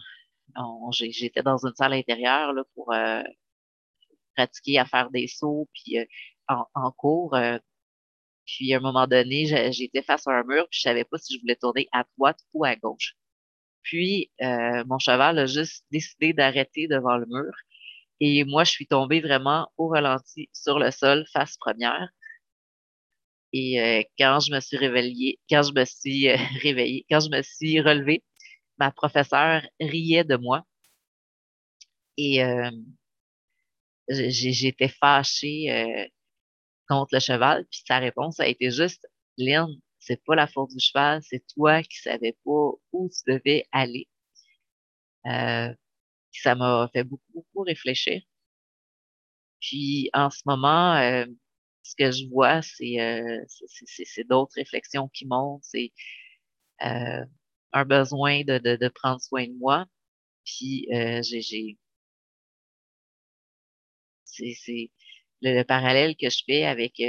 j'étais 0.93 1.43
dans 1.43 1.65
une 1.67 1.75
salle 1.75 1.95
intérieure 1.95 2.53
là, 2.53 2.63
pour 2.75 2.93
pratiquer 4.37 4.79
à 4.79 4.85
faire 4.87 5.11
des 5.11 5.27
sauts, 5.27 5.69
puis 5.73 5.99
en, 6.49 6.67
en 6.75 6.93
cours. 6.93 7.37
Puis, 8.47 8.73
à 8.75 8.79
un 8.79 8.81
moment 8.81 9.07
donné, 9.07 9.47
j'étais 9.73 10.03
face 10.03 10.27
à 10.27 10.33
un 10.33 10.45
mur, 10.45 10.67
puis 10.71 10.79
je 10.79 10.83
savais 10.83 11.05
pas 11.05 11.19
si 11.19 11.35
je 11.35 11.41
voulais 11.41 11.57
tourner 11.57 11.89
à 11.93 12.05
droite 12.17 12.39
ou 12.55 12.65
à 12.65 12.77
gauche. 12.77 13.15
Puis, 13.83 14.33
euh, 14.43 14.85
mon 14.87 14.99
cheval 14.99 15.39
a 15.39 15.47
juste 15.47 15.85
décidé 15.91 16.33
d'arrêter 16.33 16.89
devant 16.89 17.17
le 17.19 17.27
mur. 17.27 17.53
Et 18.21 18.45
moi, 18.45 18.65
je 18.65 18.73
suis 18.73 18.87
tombée 18.87 19.21
vraiment 19.21 19.71
au 19.79 19.89
ralenti 19.89 20.49
sur 20.53 20.79
le 20.79 20.91
sol, 20.91 21.27
face 21.33 21.57
première. 21.59 22.11
Et 23.53 23.81
euh, 23.81 24.03
quand 24.19 24.41
je 24.41 24.53
me 24.53 24.61
suis 24.61 24.77
réveillée, 24.77 25.41
quand 25.51 25.63
je 25.63 25.73
me 25.73 25.85
suis 25.85 26.29
euh, 26.29 26.37
réveillée, 26.63 27.07
quand 27.11 27.21
je 27.21 27.31
me 27.31 27.43
suis 27.43 27.81
relevée, 27.81 28.25
ma 28.79 28.91
professeure 28.93 29.63
riait 29.81 30.25
de 30.25 30.37
moi. 30.37 30.65
Et 32.19 32.41
j'étais 34.09 34.89
fâchée 34.89 36.11
contre 36.89 37.15
le 37.15 37.21
cheval. 37.21 37.67
Puis 37.71 37.83
sa 37.87 37.99
réponse 37.99 38.41
a 38.41 38.47
été 38.49 38.71
juste, 38.71 39.07
Lynn, 39.39 39.69
c'est 39.99 40.23
pas 40.25 40.35
la 40.37 40.47
faute 40.47 40.71
du 40.71 40.81
cheval, 40.81 41.23
c'est 41.23 41.45
toi 41.55 41.83
qui 41.83 41.99
savais 42.01 42.37
pas 42.45 42.71
où 42.93 43.11
tu 43.11 43.33
devais 43.33 43.67
aller. 43.73 44.09
Euh, 45.27 45.75
ça 46.33 46.55
m'a 46.55 46.89
fait 46.93 47.05
beaucoup, 47.05 47.25
beaucoup 47.35 47.63
réfléchir. 47.63 48.23
Puis 49.61 50.11
en 50.13 50.31
ce 50.31 50.43
moment, 50.47 50.95
euh, 50.97 51.27
ce 51.83 51.95
que 51.97 52.11
je 52.13 52.29
vois, 52.29 52.63
c'est 52.63 53.01
euh, 53.01 53.45
c'est 53.87 54.25
d'autres 54.29 54.55
réflexions 54.57 55.09
qui 55.09 55.27
montent, 55.27 55.65
c'est 55.65 55.93
euh, 56.85 57.25
un 57.73 57.85
besoin 57.85 58.43
de, 58.45 58.59
de, 58.59 58.77
de, 58.77 58.89
prendre 58.89 59.21
soin 59.21 59.47
de 59.47 59.55
moi. 59.59 59.87
Puis 60.45 60.89
euh, 60.95 61.23
j'ai 61.23 61.79
c'est 64.25 64.91
le, 65.43 65.55
le, 65.59 65.65
parallèle 65.65 66.17
que 66.17 66.31
je 66.31 66.43
fais 66.47 66.65
avec 66.65 67.01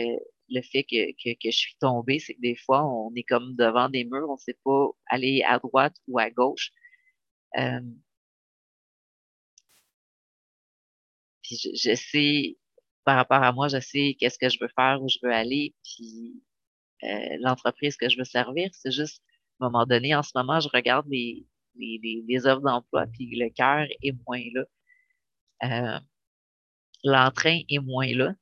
le 0.49 0.61
fait 0.61 0.83
que, 0.83 1.11
que, 1.13 1.33
que 1.35 1.51
je 1.51 1.57
suis 1.57 1.75
tombée, 1.79 2.19
c'est 2.19 2.35
que 2.35 2.41
des 2.41 2.55
fois, 2.55 2.85
on 2.85 3.13
est 3.15 3.23
comme 3.23 3.55
devant 3.55 3.89
des 3.89 4.05
murs, 4.05 4.29
on 4.29 4.33
ne 4.33 4.39
sait 4.39 4.57
pas 4.63 4.89
aller 5.07 5.43
à 5.47 5.59
droite 5.59 5.95
ou 6.07 6.19
à 6.19 6.29
gauche. 6.29 6.71
Euh, 7.57 7.81
puis 11.41 11.57
je, 11.75 11.95
sais, 11.95 12.57
par 13.05 13.17
rapport 13.17 13.43
à 13.43 13.51
moi, 13.53 13.67
je 13.69 13.79
sais 13.79 14.15
qu'est-ce 14.19 14.37
que 14.39 14.49
je 14.49 14.57
veux 14.61 14.69
faire, 14.75 15.01
où 15.01 15.07
je 15.09 15.17
veux 15.23 15.33
aller. 15.33 15.75
Puis 15.83 16.41
euh, 17.03 17.37
l'entreprise 17.41 17.97
que 17.97 18.09
je 18.09 18.17
veux 18.17 18.23
servir. 18.25 18.69
C'est 18.73 18.91
juste, 18.91 19.23
à 19.59 19.65
un 19.65 19.69
moment 19.69 19.85
donné, 19.85 20.15
en 20.15 20.23
ce 20.23 20.31
moment, 20.35 20.59
je 20.59 20.69
regarde 20.73 21.07
les, 21.09 21.45
les, 21.75 22.23
les, 22.27 22.47
offres 22.47 22.61
d'emploi, 22.61 23.05
puis 23.07 23.35
le 23.35 23.49
cœur 23.49 23.87
est 24.03 24.13
moins 24.27 24.41
là. 24.53 26.01
L'entrain 27.03 27.61
est 27.69 27.79
moins 27.79 28.13
là. 28.13 28.33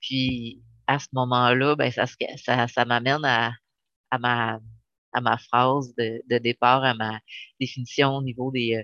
Puis 0.00 0.62
à 0.86 0.98
ce 0.98 1.06
moment-là, 1.12 1.76
ben 1.76 1.90
ça, 1.90 2.06
ça, 2.06 2.84
m'amène 2.84 3.24
à, 3.24 3.52
ma 4.18 5.38
phrase 5.38 5.94
de, 5.96 6.38
départ, 6.38 6.84
à 6.84 6.94
ma 6.94 7.20
définition 7.60 8.16
au 8.16 8.22
niveau 8.22 8.50
des, 8.50 8.76
euh, 8.76 8.82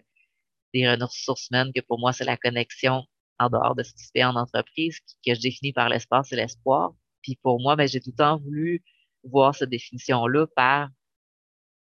des 0.74 0.88
ressources 0.88 1.48
humaines, 1.50 1.72
que 1.74 1.80
pour 1.80 1.98
moi, 1.98 2.12
c'est 2.12 2.24
la 2.24 2.36
connexion 2.36 3.04
en 3.38 3.48
dehors 3.48 3.74
de 3.74 3.82
ce 3.82 3.92
qui 3.94 4.04
se 4.04 4.10
fait 4.14 4.24
en 4.24 4.36
entreprise, 4.36 4.98
que 5.26 5.34
je 5.34 5.40
définis 5.40 5.72
par 5.72 5.88
l'espace 5.88 6.32
et 6.32 6.36
l'espoir. 6.36 6.92
Puis 7.22 7.36
pour 7.42 7.60
moi, 7.60 7.76
ben, 7.76 7.88
j'ai 7.88 8.00
tout 8.00 8.10
le 8.10 8.16
temps 8.16 8.38
voulu 8.38 8.82
voir 9.24 9.54
cette 9.54 9.70
définition-là 9.70 10.46
par 10.54 10.88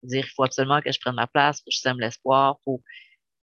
dire 0.04 0.26
il 0.26 0.32
faut 0.32 0.44
absolument 0.44 0.82
que 0.82 0.92
je 0.92 1.00
prenne 1.00 1.16
ma 1.16 1.28
place, 1.28 1.62
que 1.62 1.72
je 1.72 1.78
sème 1.78 2.00
l'espoir, 2.00 2.58
faut, 2.64 2.82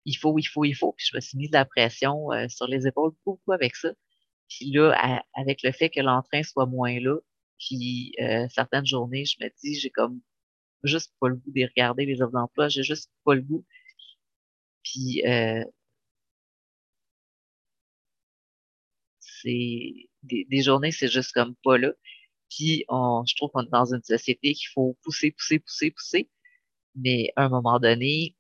il 0.07 0.15
faut, 0.15 0.37
il 0.39 0.45
faut, 0.45 0.65
il 0.65 0.73
faut. 0.75 0.93
Puis 0.93 1.07
je 1.11 1.17
me 1.17 1.21
suis 1.21 1.37
mis 1.37 1.47
de 1.49 1.53
la 1.53 1.65
pression 1.65 2.31
euh, 2.31 2.47
sur 2.49 2.67
les 2.67 2.87
épaules 2.87 3.13
beaucoup 3.25 3.51
avec 3.51 3.75
ça. 3.75 3.91
Puis 4.49 4.71
là, 4.71 5.21
avec 5.35 5.63
le 5.63 5.71
fait 5.73 5.89
que 5.89 6.01
l'entrain 6.01 6.43
soit 6.43 6.65
moins 6.65 6.99
là, 6.99 7.17
puis 7.59 8.13
euh, 8.21 8.47
certaines 8.49 8.85
journées, 8.85 9.25
je 9.25 9.37
me 9.41 9.49
dis, 9.61 9.79
j'ai 9.79 9.89
comme 9.91 10.21
juste 10.83 11.13
pas 11.19 11.29
le 11.29 11.35
goût 11.35 11.51
de 11.51 11.63
regarder 11.65 12.05
les 12.05 12.21
offres 12.21 12.33
d'emploi, 12.33 12.69
j'ai 12.69 12.83
juste 12.83 13.11
pas 13.25 13.35
le 13.35 13.41
goût. 13.41 13.65
Puis 14.83 15.23
euh, 15.27 15.63
c'est 19.19 20.09
des, 20.23 20.61
journées, 20.61 20.91
c'est 20.91 21.07
juste 21.09 21.33
comme 21.33 21.55
pas 21.63 21.77
là. 21.77 21.93
Puis 22.49 22.85
on, 22.89 23.23
je 23.27 23.35
trouve 23.35 23.51
qu'on 23.51 23.63
est 23.63 23.69
dans 23.71 23.93
une 23.93 24.03
société 24.03 24.53
qu'il 24.53 24.69
faut 24.73 24.97
pousser, 25.03 25.31
pousser, 25.31 25.59
pousser, 25.59 25.91
pousser. 25.91 26.29
Mais 26.95 27.31
à 27.35 27.45
un 27.45 27.49
moment 27.49 27.79
donné, 27.79 28.36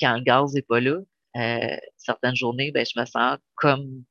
quand 0.00 0.16
le 0.16 0.22
gaz 0.22 0.56
est 0.56 0.66
pas 0.66 0.80
là, 0.80 0.98
euh, 1.36 1.76
certaines 1.96 2.36
journées, 2.36 2.72
ben, 2.72 2.84
je 2.86 2.98
me 2.98 3.04
sens 3.06 3.38
comme 3.56 4.04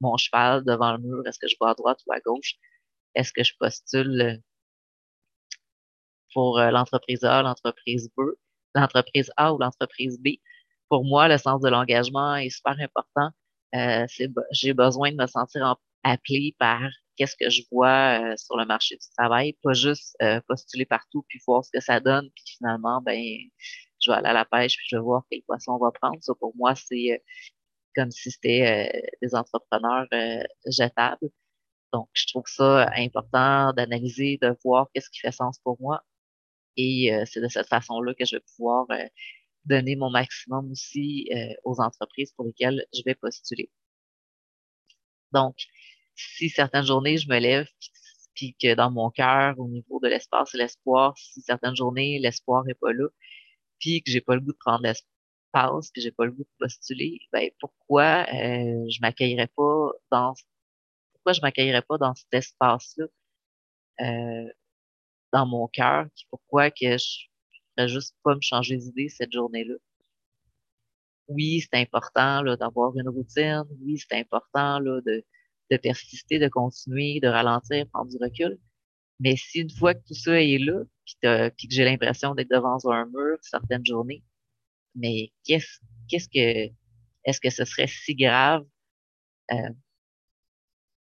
mon 0.00 0.16
cheval 0.16 0.64
devant 0.64 0.92
le 0.92 0.98
mur. 0.98 1.22
Est-ce 1.26 1.38
que 1.38 1.48
je 1.48 1.56
vais 1.60 1.68
à 1.68 1.74
droite 1.74 2.00
ou 2.06 2.12
à 2.12 2.20
gauche? 2.20 2.54
Est-ce 3.14 3.32
que 3.32 3.42
je 3.44 3.52
postule 3.58 4.42
pour 6.34 6.58
euh, 6.58 6.70
l'entreprise 6.70 7.24
A, 7.24 7.42
l'entreprise 7.42 8.10
B, 8.16 8.20
l'entreprise 8.74 9.30
A 9.36 9.54
ou 9.54 9.58
l'entreprise 9.58 10.20
B? 10.20 10.38
Pour 10.88 11.04
moi, 11.04 11.28
le 11.28 11.38
sens 11.38 11.60
de 11.60 11.68
l'engagement 11.68 12.36
est 12.36 12.50
super 12.50 12.76
important. 12.80 13.30
Euh, 13.74 14.06
j'ai 14.52 14.72
besoin 14.74 15.10
de 15.12 15.16
me 15.16 15.26
sentir 15.26 15.76
appelé 16.04 16.54
par 16.58 16.80
qu'est-ce 17.16 17.36
que 17.36 17.50
je 17.50 17.62
vois 17.70 18.32
euh, 18.32 18.36
sur 18.36 18.56
le 18.56 18.64
marché 18.64 18.96
du 18.96 19.06
travail, 19.16 19.54
pas 19.62 19.72
juste 19.74 20.16
euh, 20.22 20.40
postuler 20.48 20.86
partout 20.86 21.24
puis 21.28 21.40
voir 21.46 21.64
ce 21.64 21.70
que 21.72 21.80
ça 21.80 22.00
donne, 22.00 22.30
puis 22.34 22.44
finalement, 22.56 23.02
ben, 23.02 23.20
je 24.08 24.12
vais 24.12 24.18
aller 24.18 24.28
à 24.28 24.32
la 24.32 24.44
pêche 24.44 24.76
puis 24.76 24.86
je 24.90 24.96
vais 24.96 25.02
voir 25.02 25.24
quel 25.30 25.42
poisson 25.42 25.72
on 25.72 25.78
va 25.78 25.90
prendre. 25.92 26.18
Ça, 26.22 26.34
pour 26.34 26.54
moi, 26.56 26.74
c'est 26.74 27.12
euh, 27.12 27.18
comme 27.96 28.10
si 28.10 28.30
c'était 28.30 29.10
des 29.22 29.34
entrepreneurs 29.34 30.06
jetables. 30.66 31.30
Donc, 31.92 32.08
je 32.12 32.26
trouve 32.28 32.44
ça 32.46 32.88
important 32.96 33.72
d'analyser, 33.72 34.38
de 34.42 34.56
voir 34.64 34.88
qu'est-ce 34.94 35.10
qui 35.10 35.20
fait 35.20 35.32
sens 35.32 35.58
pour 35.60 35.80
moi. 35.80 36.02
Et 36.76 37.10
c'est 37.26 37.40
de 37.40 37.48
cette 37.48 37.68
façon-là 37.68 38.14
que 38.14 38.24
je 38.24 38.36
vais 38.36 38.42
pouvoir 38.56 38.86
donner 39.64 39.96
mon 39.96 40.10
maximum 40.10 40.70
aussi 40.70 41.28
aux 41.64 41.80
entreprises 41.80 42.32
pour 42.34 42.46
lesquelles 42.46 42.84
je 42.94 43.02
vais 43.04 43.14
postuler. 43.16 43.70
Donc, 45.32 45.56
si 46.14 46.48
certaines 46.50 46.84
journées, 46.84 47.18
je 47.18 47.28
me 47.28 47.38
lève, 47.38 47.66
puis 48.34 48.56
que 48.60 48.74
dans 48.74 48.90
mon 48.90 49.10
cœur, 49.10 49.58
au 49.58 49.68
niveau 49.68 50.00
de 50.00 50.08
l'espace 50.08 50.54
et 50.54 50.58
l'espoir, 50.58 51.16
si 51.18 51.40
certaines 51.42 51.76
journées, 51.76 52.18
l'espoir 52.20 52.64
est 52.68 52.78
pas 52.80 52.92
là, 52.92 53.08
puis 53.78 54.02
que 54.02 54.10
j'ai 54.10 54.20
pas 54.20 54.34
le 54.34 54.40
goût 54.40 54.52
de 54.52 54.58
prendre 54.58 54.82
l'espace, 54.82 55.90
que 55.90 56.00
j'ai 56.00 56.12
pas 56.12 56.24
le 56.26 56.32
goût 56.32 56.44
de 56.44 56.50
postuler, 56.58 57.20
ben 57.32 57.50
pourquoi 57.60 58.26
euh, 58.32 58.88
je 58.90 59.00
m'accueillerais 59.00 59.48
pas 59.56 59.90
dans 60.10 60.34
pourquoi 61.14 61.32
je 61.34 61.40
m'accueillerais 61.42 61.82
pas 61.82 61.98
dans 61.98 62.14
cet 62.14 62.32
espace-là 62.32 63.06
euh, 64.00 64.52
dans 65.32 65.46
mon 65.46 65.68
cœur, 65.68 66.06
puis 66.14 66.26
pourquoi 66.30 66.70
que 66.70 66.98
je 66.98 67.26
ferais 67.76 67.88
juste 67.88 68.16
pas 68.22 68.34
me 68.34 68.40
changer 68.40 68.76
d'idée 68.76 69.08
cette 69.08 69.32
journée-là? 69.32 69.74
Oui, 71.28 71.60
c'est 71.60 71.78
important 71.78 72.42
là, 72.42 72.56
d'avoir 72.56 72.96
une 72.96 73.08
routine, 73.08 73.64
oui, 73.82 73.98
c'est 73.98 74.18
important 74.18 74.78
là, 74.80 75.00
de, 75.04 75.24
de 75.70 75.76
persister, 75.76 76.38
de 76.38 76.48
continuer, 76.48 77.20
de 77.20 77.28
ralentir, 77.28 77.86
prendre 77.90 78.10
du 78.10 78.16
recul. 78.18 78.58
Mais 79.20 79.36
si 79.36 79.60
une 79.60 79.70
fois 79.70 79.94
que 79.94 80.04
tout 80.06 80.14
ça 80.14 80.40
est 80.40 80.58
là, 80.58 80.82
puis, 81.04 81.68
que 81.68 81.74
j'ai 81.74 81.84
l'impression 81.84 82.34
d'être 82.34 82.50
devant 82.50 82.78
un 82.90 83.06
mur 83.06 83.38
certaines 83.42 83.84
journées, 83.84 84.22
mais 84.94 85.32
qu'est-ce 85.44 85.80
qu'est-ce 86.08 86.28
que 86.28 86.72
est-ce 87.24 87.40
que 87.40 87.50
ce 87.50 87.64
serait 87.64 87.86
si 87.88 88.14
grave 88.14 88.64
euh, 89.52 89.70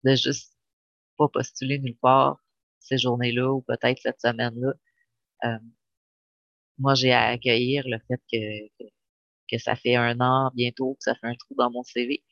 de 0.04 0.16
juste 0.16 0.54
pas 1.18 1.28
postuler 1.30 1.80
nulle 1.80 1.98
part 1.98 2.40
ces 2.80 2.98
journées-là 2.98 3.52
ou 3.54 3.62
peut-être 3.62 4.02
cette 4.02 4.22
semaine-là? 4.22 4.74
Euh, 5.46 5.60
moi, 6.78 6.96
j'ai 6.96 7.12
à 7.14 7.28
accueillir 7.28 7.84
le 7.88 8.00
fait 8.08 8.22
que, 8.32 8.68
que, 8.80 8.90
que 9.52 9.58
ça 9.58 9.76
fait 9.76 9.96
un 9.96 10.20
an 10.22 10.52
bientôt 10.56 10.96
que 10.96 11.04
ça 11.04 11.16
fait 11.16 11.28
un 11.28 11.36
trou 11.36 11.56
dans 11.58 11.72
mon 11.72 11.84
CV 11.84 12.24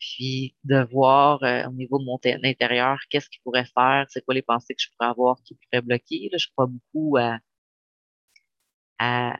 puis 0.00 0.56
de 0.64 0.82
voir 0.92 1.42
euh, 1.44 1.66
au 1.68 1.72
niveau 1.72 1.98
de 1.98 2.04
mon 2.04 2.18
intérieur 2.24 2.98
qu'est-ce 3.10 3.28
qu'il 3.30 3.40
pourrait 3.42 3.66
faire, 3.66 4.06
c'est 4.10 4.24
quoi 4.24 4.34
les 4.34 4.42
pensées 4.42 4.74
que 4.74 4.82
je 4.82 4.88
pourrais 4.96 5.10
avoir 5.10 5.42
qui 5.44 5.54
pourraient 5.54 5.82
bloquer. 5.82 6.28
Là, 6.32 6.38
je 6.38 6.48
crois 6.48 6.66
beaucoup 6.66 7.16
à, 7.18 7.38
à 8.98 9.36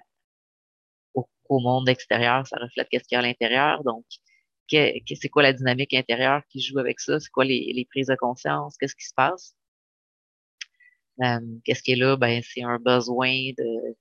au, 1.15 1.61
monde 1.61 1.89
extérieur, 1.89 2.47
ça 2.47 2.57
reflète 2.59 2.89
qu'est-ce 2.91 3.05
qu'il 3.05 3.17
y 3.17 3.19
a 3.19 3.21
à 3.21 3.23
l'intérieur. 3.23 3.83
Donc, 3.85 4.05
c'est 4.69 5.29
quoi 5.31 5.43
la 5.43 5.53
dynamique 5.53 5.95
intérieure 5.95 6.43
qui 6.51 6.61
joue 6.61 6.79
avec 6.79 7.01
ça? 7.01 7.19
C'est 7.21 7.31
quoi 7.31 7.45
les, 7.45 7.73
les, 7.75 7.85
prises 7.87 8.07
de 8.09 8.15
conscience? 8.17 8.77
Qu'est-ce 8.79 8.95
qui 8.95 9.07
se 9.07 9.15
passe? 9.15 9.57
Euh, 11.23 11.39
qu'est-ce 11.65 11.83
qui 11.83 11.93
est 11.93 11.97
là? 11.97 12.17
Ben, 12.17 12.43
c'est 12.43 12.63
un 12.63 12.79
besoin 12.79 13.33
de 13.59 13.97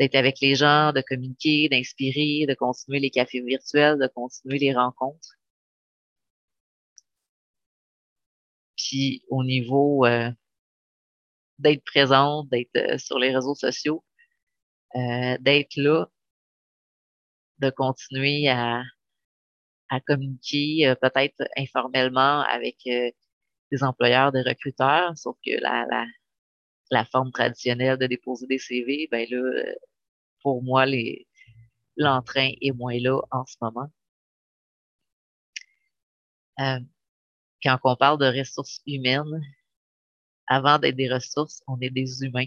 d'être 0.00 0.14
avec 0.16 0.40
les 0.40 0.54
gens, 0.54 0.92
de 0.94 1.02
communiquer, 1.02 1.68
d'inspirer, 1.68 2.46
de 2.46 2.54
continuer 2.54 3.00
les 3.00 3.10
cafés 3.10 3.42
virtuels, 3.42 3.98
de 3.98 4.06
continuer 4.06 4.58
les 4.58 4.72
rencontres. 4.74 5.36
Puis 8.80 9.22
au 9.28 9.44
niveau 9.44 10.06
euh, 10.06 10.30
d'être 11.58 11.84
présente, 11.84 12.48
d'être 12.50 12.76
euh, 12.76 12.98
sur 12.98 13.18
les 13.18 13.34
réseaux 13.34 13.54
sociaux, 13.54 14.04
euh, 14.96 15.36
d'être 15.40 15.76
là, 15.76 16.06
de 17.58 17.70
continuer 17.70 18.48
à, 18.48 18.82
à 19.90 20.00
communiquer 20.00 20.94
peut-être 21.00 21.44
informellement 21.56 22.40
avec 22.42 22.76
des 22.84 23.82
employeurs, 23.82 24.32
des 24.32 24.42
recruteurs, 24.42 25.16
sauf 25.18 25.36
que 25.44 25.60
la, 25.60 26.06
la, 26.90 27.04
forme 27.04 27.30
traditionnelle 27.32 27.98
de 27.98 28.06
déposer 28.06 28.46
des 28.46 28.58
CV, 28.58 29.08
ben 29.10 29.26
là, 29.30 29.74
pour 30.42 30.62
moi, 30.62 30.86
l'entrain 31.96 32.50
est 32.62 32.72
moins 32.72 32.98
là 32.98 33.20
en 33.30 33.44
ce 33.44 33.56
moment. 33.60 33.90
Quand 37.62 37.78
on 37.84 37.96
parle 37.96 38.18
de 38.18 38.38
ressources 38.38 38.80
humaines, 38.86 39.42
avant 40.46 40.78
d'être 40.78 40.96
des 40.96 41.12
ressources, 41.12 41.62
on 41.66 41.78
est 41.80 41.90
des 41.90 42.22
humains. 42.22 42.46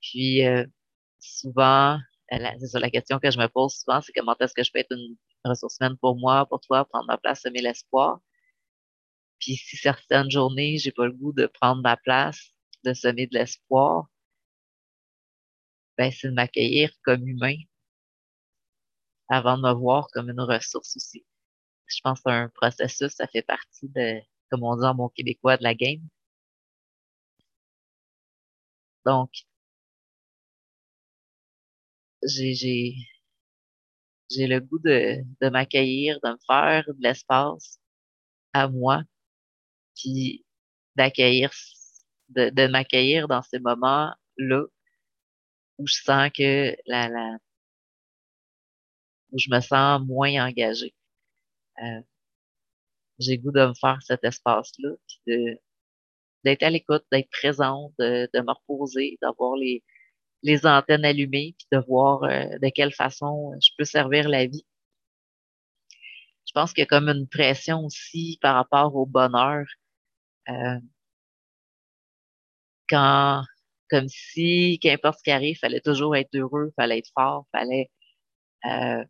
Puis 0.00 0.44
euh, 0.46 0.66
souvent, 1.20 1.98
c'est 2.30 2.66
ça 2.66 2.80
la 2.80 2.90
question 2.90 3.18
que 3.18 3.30
je 3.30 3.38
me 3.38 3.48
pose 3.48 3.74
souvent, 3.74 4.00
c'est 4.00 4.12
comment 4.12 4.36
est-ce 4.40 4.54
que 4.54 4.64
je 4.64 4.72
peux 4.72 4.78
être 4.80 4.92
une 4.92 5.16
ressource 5.44 5.76
humaine 5.80 5.96
pour 5.98 6.16
moi, 6.16 6.46
pour 6.46 6.60
toi, 6.60 6.84
prendre 6.84 7.06
ma 7.06 7.18
place, 7.18 7.42
semer 7.42 7.60
l'espoir. 7.60 8.20
Puis 9.38 9.56
si 9.56 9.76
certaines 9.76 10.30
journées, 10.30 10.78
j'ai 10.78 10.92
pas 10.92 11.06
le 11.06 11.12
goût 11.12 11.32
de 11.32 11.46
prendre 11.46 11.82
ma 11.82 11.96
place, 11.96 12.52
de 12.84 12.94
semer 12.94 13.26
de 13.26 13.34
l'espoir, 13.34 14.08
ben 15.98 16.10
c'est 16.10 16.28
de 16.28 16.34
m'accueillir 16.34 16.90
comme 17.04 17.26
humain 17.26 17.56
avant 19.28 19.56
de 19.56 19.62
me 19.62 19.72
voir 19.72 20.08
comme 20.12 20.30
une 20.30 20.40
ressource 20.40 20.96
aussi 20.96 21.24
je 21.96 22.00
pense 22.02 22.20
que 22.20 22.30
c'est 22.30 22.32
un 22.36 22.48
processus, 22.50 23.12
ça 23.12 23.26
fait 23.28 23.42
partie 23.42 23.88
de, 23.88 24.20
comme 24.50 24.62
on 24.64 24.76
dit 24.76 24.84
en 24.86 24.94
bon 24.94 25.08
québécois, 25.08 25.56
de 25.56 25.62
la 25.64 25.74
game. 25.74 26.00
Donc, 29.04 29.44
j'ai, 32.22 32.96
le 34.30 34.58
goût 34.60 34.78
de, 34.80 35.22
de 35.40 35.48
m'accueillir, 35.48 36.18
de 36.22 36.30
me 36.30 36.38
faire 36.46 36.84
de 36.86 37.02
l'espace 37.02 37.78
à 38.54 38.68
moi, 38.68 39.02
puis 39.96 40.44
d'accueillir, 40.96 41.50
de, 42.30 42.50
de 42.50 42.66
m'accueillir 42.68 43.28
dans 43.28 43.42
ces 43.42 43.58
moments-là 43.60 44.64
où 45.78 45.86
je 45.86 45.94
sens 46.02 46.30
que 46.36 46.74
la, 46.86 47.08
la, 47.08 47.38
où 49.32 49.38
je 49.38 49.48
me 49.50 49.60
sens 49.60 50.00
moins 50.06 50.46
engagée. 50.46 50.94
Euh, 51.82 52.02
j'ai 53.18 53.38
goût 53.38 53.52
de 53.52 53.66
me 53.66 53.74
faire 53.74 53.98
cet 54.02 54.24
espace-là, 54.24 54.90
puis 55.06 55.58
d'être 56.44 56.62
à 56.62 56.70
l'écoute, 56.70 57.04
d'être 57.12 57.30
présente, 57.30 57.92
de, 57.98 58.28
de, 58.34 58.40
me 58.40 58.52
reposer, 58.52 59.18
d'avoir 59.22 59.56
les, 59.56 59.82
les 60.42 60.66
antennes 60.66 61.04
allumées, 61.04 61.54
puis 61.58 61.66
de 61.72 61.78
voir 61.86 62.24
euh, 62.24 62.58
de 62.58 62.68
quelle 62.74 62.92
façon 62.92 63.52
je 63.62 63.70
peux 63.78 63.84
servir 63.84 64.28
la 64.28 64.46
vie. 64.46 64.66
Je 66.46 66.52
pense 66.52 66.72
qu'il 66.72 66.82
y 66.82 66.84
a 66.84 66.86
comme 66.86 67.08
une 67.08 67.28
pression 67.28 67.84
aussi 67.86 68.38
par 68.42 68.54
rapport 68.56 68.94
au 68.96 69.06
bonheur. 69.06 69.64
Euh, 70.48 70.78
quand, 72.88 73.42
comme 73.90 74.08
si, 74.08 74.78
qu'importe 74.80 75.18
ce 75.18 75.22
qui 75.24 75.30
arrive, 75.30 75.58
fallait 75.58 75.80
toujours 75.80 76.16
être 76.16 76.34
heureux, 76.34 76.72
fallait 76.76 76.98
être 76.98 77.10
fort, 77.14 77.46
fallait, 77.52 77.90
euh, 78.66 79.04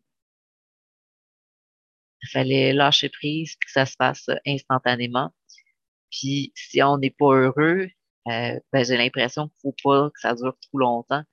fallait 2.31 2.73
lâcher 2.73 3.09
prise, 3.09 3.55
que 3.55 3.71
ça 3.71 3.85
se 3.85 3.95
fasse 3.97 4.29
instantanément. 4.45 5.33
Puis 6.11 6.53
si 6.55 6.81
on 6.83 6.97
n'est 6.97 7.11
pas 7.11 7.33
heureux, 7.33 7.89
euh, 8.27 8.59
ben, 8.71 8.85
j'ai 8.85 8.97
l'impression 8.97 9.49
qu'il 9.49 9.59
faut 9.61 9.75
pas 9.83 10.09
que 10.11 10.19
ça 10.19 10.33
dure 10.35 10.57
trop 10.61 10.77
longtemps. 10.79 11.23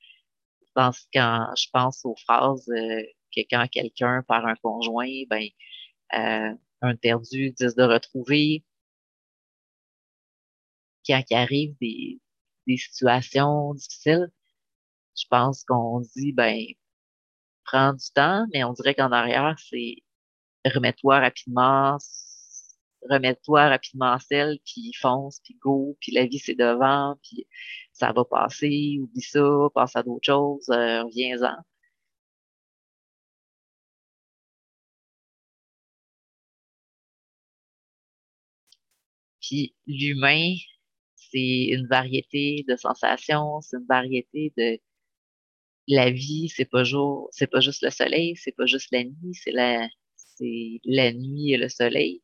Je 0.62 0.72
pense 0.74 1.06
quand 1.14 1.48
je 1.56 1.68
pense 1.72 2.04
aux 2.04 2.16
phrases 2.16 2.68
euh, 2.70 3.02
que 3.34 3.42
quand 3.50 3.66
quelqu'un 3.70 4.22
perd 4.28 4.44
un 4.46 4.56
conjoint, 4.56 5.08
ben 5.28 5.48
euh, 6.14 6.54
un 6.82 6.96
perdu, 6.96 7.52
dix 7.52 7.74
de 7.74 7.82
retrouver. 7.84 8.64
Quand 11.06 11.22
il 11.30 11.34
arrive 11.36 11.76
des, 11.80 12.20
des 12.66 12.76
situations 12.76 13.74
difficiles, 13.74 14.30
je 15.16 15.24
pense 15.28 15.64
qu'on 15.64 16.00
dit 16.16 16.32
ben 16.32 16.64
prends 17.64 17.92
du 17.94 18.06
temps, 18.14 18.46
mais 18.52 18.64
on 18.64 18.72
dirait 18.72 18.94
qu'en 18.94 19.12
arrière, 19.12 19.56
c'est 19.58 19.96
remets-toi 20.64 21.20
rapidement, 21.20 21.98
remets-toi 23.10 23.68
rapidement 23.68 24.12
en 24.14 24.18
selle, 24.18 24.58
puis 24.64 24.92
fonce, 25.00 25.40
puis 25.44 25.54
go, 25.62 25.96
puis 26.00 26.12
la 26.12 26.26
vie 26.26 26.38
c'est 26.38 26.54
devant, 26.54 27.16
puis 27.22 27.46
ça 27.92 28.12
va 28.12 28.24
passer, 28.24 28.98
oublie 29.00 29.22
ça, 29.22 29.68
passe 29.74 29.96
à 29.96 30.02
d'autres 30.02 30.26
choses, 30.26 30.68
euh, 30.70 31.02
reviens-en. 31.04 31.56
Puis 39.40 39.74
l'humain, 39.86 40.54
c'est 41.16 41.66
une 41.68 41.86
variété 41.88 42.64
de 42.68 42.76
sensations, 42.76 43.60
c'est 43.62 43.76
une 43.78 43.86
variété 43.86 44.52
de 44.56 44.78
la 45.88 46.10
vie, 46.10 46.48
c'est 46.48 46.64
pas 46.64 46.84
jour, 46.84 47.28
c'est 47.32 47.46
pas 47.46 47.60
juste 47.60 47.82
le 47.82 47.90
soleil, 47.90 48.36
c'est 48.36 48.52
pas 48.52 48.66
juste 48.66 48.88
la 48.92 49.04
nuit, 49.04 49.34
c'est 49.34 49.52
la 49.52 49.88
c'est 50.40 50.80
la 50.84 51.12
nuit 51.12 51.52
et 51.52 51.58
le 51.58 51.68
soleil. 51.68 52.22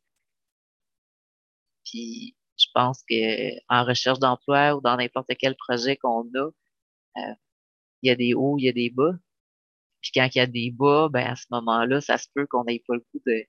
Puis 1.85 2.35
je 2.59 2.65
pense 2.73 3.03
que 3.09 3.59
en 3.69 3.85
recherche 3.85 4.19
d'emploi 4.19 4.75
ou 4.75 4.81
dans 4.81 4.97
n'importe 4.97 5.31
quel 5.39 5.55
projet 5.55 5.97
qu'on 5.97 6.29
a, 6.35 6.49
euh, 7.17 7.33
il 8.03 8.09
y 8.09 8.11
a 8.11 8.15
des 8.15 8.33
hauts, 8.35 8.57
il 8.59 8.65
y 8.65 8.69
a 8.69 8.73
des 8.73 8.89
bas. 8.91 9.13
Puis 10.01 10.11
quand 10.15 10.29
il 10.35 10.39
y 10.39 10.41
a 10.41 10.47
des 10.47 10.71
bas, 10.71 11.09
ben 11.11 11.27
à 11.27 11.35
ce 11.35 11.45
moment-là, 11.51 12.01
ça 12.01 12.17
se 12.17 12.27
peut 12.35 12.47
qu'on 12.47 12.63
n'ait 12.65 12.83
pas 12.87 12.95
le 12.95 13.01
coup 13.11 13.21
de, 13.25 13.45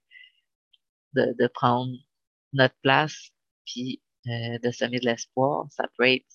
de, 1.14 1.34
de 1.38 1.46
prendre 1.48 1.92
notre 2.52 2.76
place 2.82 3.30
puis 3.66 4.02
euh, 4.28 4.58
de 4.62 4.70
semer 4.72 5.00
de 5.00 5.06
l'espoir. 5.06 5.66
Ça 5.70 5.84
peut 5.96 6.08
être 6.08 6.26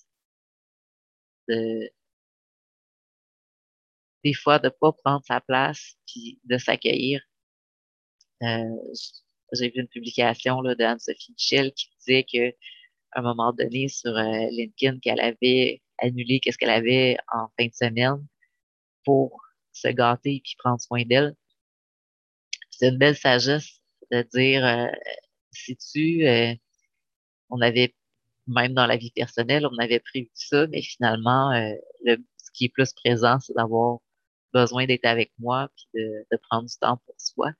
de 1.48 1.90
des 4.24 4.34
fois 4.34 4.58
de 4.58 4.68
pas 4.70 4.92
prendre 4.92 5.24
sa 5.24 5.40
place 5.40 5.96
puis 6.06 6.40
de 6.44 6.58
s'accueillir. 6.58 7.20
Euh, 8.44 8.68
j'ai 9.52 9.70
vu 9.70 9.80
une 9.80 9.88
publication 9.88 10.62
d'Anne-Sophie 10.62 11.32
Michel 11.32 11.72
qui 11.72 11.88
disait 11.98 12.24
que 12.24 12.50
à 13.12 13.20
un 13.20 13.22
moment 13.22 13.52
donné 13.52 13.88
sur 13.88 14.10
euh, 14.16 14.46
LinkedIn 14.50 14.98
qu'elle 15.00 15.20
avait 15.20 15.82
annulé 15.98 16.40
qu'est-ce 16.40 16.58
qu'elle 16.58 16.70
avait 16.70 17.16
en 17.32 17.46
fin 17.58 17.66
de 17.66 17.74
semaine 17.74 18.26
pour 19.04 19.40
se 19.72 19.88
gâter 19.88 20.40
puis 20.44 20.54
prendre 20.58 20.80
soin 20.80 21.04
d'elle. 21.04 21.36
C'est 22.70 22.88
une 22.88 22.98
belle 22.98 23.16
sagesse 23.16 23.80
de 24.10 24.22
dire 24.34 24.64
euh, 24.66 24.86
si 25.52 25.76
tu 25.76 26.26
on 27.50 27.60
avait 27.60 27.94
même 28.46 28.74
dans 28.74 28.86
la 28.86 28.96
vie 28.96 29.12
personnelle, 29.12 29.66
on 29.66 29.78
avait 29.78 30.00
prévu 30.00 30.30
ça, 30.34 30.66
mais 30.68 30.82
finalement, 30.82 31.52
le, 32.04 32.16
ce 32.38 32.50
qui 32.52 32.66
est 32.66 32.68
plus 32.68 32.92
présent, 32.92 33.38
c'est 33.40 33.54
d'avoir 33.54 34.00
besoin 34.52 34.86
d'être 34.86 35.04
avec 35.04 35.32
moi 35.38 35.68
puis 35.76 35.86
de, 35.94 36.26
de, 36.30 36.36
prendre 36.48 36.68
du 36.68 36.76
temps 36.76 36.98
pour 37.06 37.14
soi. 37.18 37.52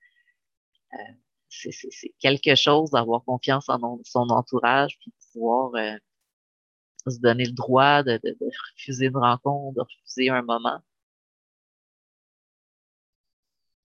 C'est 1.49 2.15
quelque 2.19 2.55
chose 2.57 2.91
d'avoir 2.91 3.25
confiance 3.25 3.69
en 3.69 4.01
son 4.05 4.29
entourage 4.31 4.99
puis 4.99 5.13
pouvoir 5.33 5.75
euh, 5.77 5.97
se 7.09 7.19
donner 7.21 7.45
le 7.45 7.53
droit 7.53 8.03
de, 8.03 8.19
de, 8.23 8.37
refuser 8.73 9.07
une 9.07 9.17
rencontre, 9.17 9.77
de 9.77 9.81
refuser 9.83 10.31
un 10.31 10.43
moment. 10.43 10.81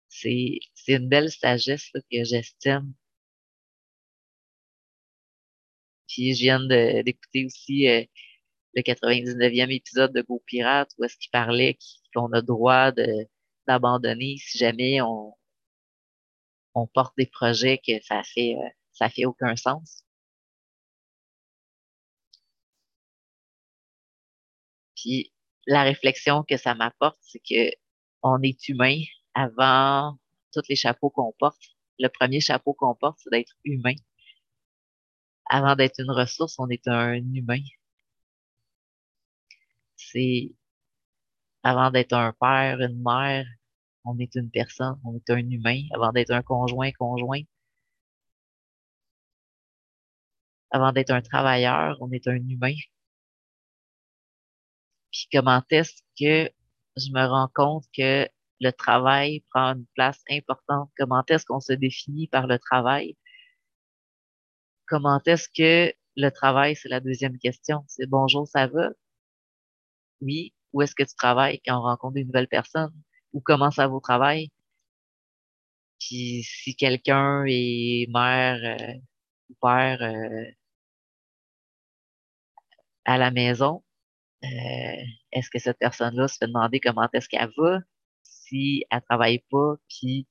C'est 0.08 0.60
une 0.88 1.08
belle 1.08 1.30
sagesse 1.30 1.90
que 1.92 2.24
j'estime 2.24 2.92
Puis 6.08 6.34
je 6.34 6.40
viens 6.40 6.60
d'écouter 6.60 7.46
aussi 7.46 7.88
euh, 7.88 8.04
le 8.74 8.82
99e 8.82 9.70
épisode 9.70 10.12
de 10.12 10.22
Go 10.22 10.42
Pirate 10.46 10.90
où 10.98 11.04
est-ce 11.04 11.16
qu'il 11.18 11.30
parlait 11.30 11.78
qu'on 12.14 12.32
a 12.32 12.42
droit 12.42 12.92
d'abandonner 13.66 14.36
si 14.38 14.58
jamais 14.58 15.00
on, 15.02 15.34
on 16.76 16.86
porte 16.86 17.14
des 17.18 17.26
projets 17.26 17.78
que 17.78 18.00
ça 18.02 18.22
fait 18.24 18.56
euh, 18.56 18.68
ça 18.92 19.08
fait 19.10 19.24
aucun 19.26 19.56
sens. 19.56 20.04
Puis 24.96 25.32
la 25.66 25.82
réflexion 25.82 26.44
que 26.44 26.56
ça 26.56 26.74
m'apporte, 26.74 27.18
c'est 27.22 27.40
que 27.40 27.70
on 28.22 28.40
est 28.42 28.68
humain 28.68 29.00
avant 29.34 30.16
tous 30.52 30.62
les 30.68 30.76
chapeaux 30.76 31.10
qu'on 31.10 31.32
porte. 31.38 31.62
Le 31.98 32.08
premier 32.08 32.40
chapeau 32.40 32.74
qu'on 32.74 32.94
porte, 32.94 33.18
c'est 33.22 33.30
d'être 33.30 33.54
humain 33.64 33.94
avant 35.48 35.76
d'être 35.76 36.00
une 36.00 36.10
ressource, 36.10 36.58
on 36.58 36.68
est 36.68 36.86
un 36.88 37.14
humain. 37.34 37.62
C'est 39.96 40.52
avant 41.62 41.90
d'être 41.90 42.12
un 42.14 42.32
père, 42.32 42.80
une 42.80 43.02
mère, 43.02 43.46
on 44.06 44.18
est 44.18 44.34
une 44.36 44.50
personne, 44.50 44.98
on 45.04 45.16
est 45.16 45.30
un 45.30 45.38
humain. 45.38 45.82
Avant 45.94 46.12
d'être 46.12 46.32
un 46.32 46.42
conjoint, 46.42 46.90
conjoint. 46.98 47.42
Avant 50.70 50.92
d'être 50.92 51.10
un 51.10 51.22
travailleur, 51.22 51.96
on 52.00 52.10
est 52.12 52.28
un 52.28 52.36
humain. 52.36 52.74
Puis 55.10 55.26
comment 55.32 55.62
est-ce 55.70 56.02
que 56.18 56.50
je 56.96 57.10
me 57.12 57.26
rends 57.26 57.48
compte 57.54 57.84
que 57.96 58.28
le 58.60 58.70
travail 58.72 59.40
prend 59.50 59.74
une 59.74 59.86
place 59.94 60.22
importante? 60.30 60.90
Comment 60.96 61.24
est-ce 61.28 61.44
qu'on 61.46 61.60
se 61.60 61.72
définit 61.72 62.28
par 62.28 62.46
le 62.46 62.58
travail? 62.58 63.16
comment 64.86 65.20
est-ce 65.26 65.48
que 65.48 65.92
le 66.16 66.30
travail, 66.30 66.76
c'est 66.76 66.88
la 66.88 67.00
deuxième 67.00 67.38
question? 67.38 67.84
C'est 67.88 68.06
bonjour, 68.06 68.46
ça 68.48 68.66
va? 68.68 68.90
Oui. 70.20 70.54
Où 70.72 70.82
est-ce 70.82 70.94
que 70.94 71.02
tu 71.04 71.14
travailles 71.14 71.60
quand 71.64 71.78
on 71.78 71.82
rencontre 71.82 72.16
une 72.18 72.26
nouvelle 72.26 72.48
personne? 72.48 72.92
Ou 73.36 73.40
comment 73.42 73.70
ça 73.70 73.86
va 73.88 73.94
au 73.94 74.00
travail? 74.00 74.50
Puis 76.00 76.42
si 76.44 76.74
quelqu'un 76.76 77.44
est 77.46 78.06
mère 78.10 78.58
euh, 78.80 78.94
ou 79.50 79.54
père 79.60 80.02
euh, 80.02 80.50
à 83.04 83.18
la 83.18 83.30
maison, 83.30 83.84
euh, 84.44 84.48
est-ce 85.32 85.50
que 85.50 85.58
cette 85.58 85.78
personne-là 85.78 86.28
se 86.28 86.38
fait 86.38 86.46
demander 86.46 86.80
comment 86.80 87.08
est-ce 87.12 87.28
qu'elle 87.28 87.50
va? 87.58 87.80
Si 88.22 88.84
elle 88.90 89.02
travaille 89.02 89.40
pas, 89.50 89.74
puis 89.88 90.26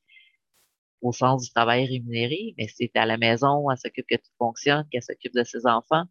au 1.01 1.11
sens 1.13 1.43
du 1.43 1.51
travail 1.51 1.85
rémunéré, 1.87 2.55
mais 2.57 2.67
c'est 2.67 2.91
à 2.95 3.05
la 3.05 3.17
maison, 3.17 3.69
elle 3.71 3.77
s'occupe 3.77 4.07
que 4.09 4.15
tout 4.15 4.31
fonctionne, 4.39 4.87
qu'elle 4.91 5.03
s'occupe 5.03 5.33
de 5.35 5.43
ses 5.43 5.67
enfants, 5.67 6.05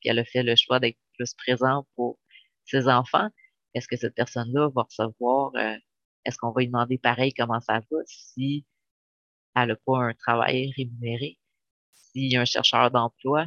puis 0.00 0.10
elle 0.10 0.18
a 0.18 0.24
fait 0.24 0.42
le 0.42 0.56
choix 0.56 0.80
d'être 0.80 0.98
plus 1.14 1.34
présent 1.34 1.86
pour 1.96 2.18
ses 2.66 2.88
enfants. 2.88 3.28
Est-ce 3.74 3.88
que 3.88 3.96
cette 3.96 4.14
personne-là 4.14 4.70
va 4.74 4.82
recevoir, 4.82 5.52
est-ce 6.24 6.38
qu'on 6.38 6.52
va 6.52 6.60
lui 6.60 6.68
demander 6.68 6.98
pareil 6.98 7.32
comment 7.34 7.60
ça 7.60 7.80
va 7.80 7.98
si 8.06 8.64
elle 9.56 9.68
n'a 9.68 9.76
pas 9.76 9.98
un 9.98 10.14
travail 10.14 10.72
rémunéré? 10.76 11.38
S'il 11.94 12.32
y 12.32 12.36
a 12.36 12.42
un 12.42 12.44
chercheur 12.44 12.90
d'emploi, 12.90 13.46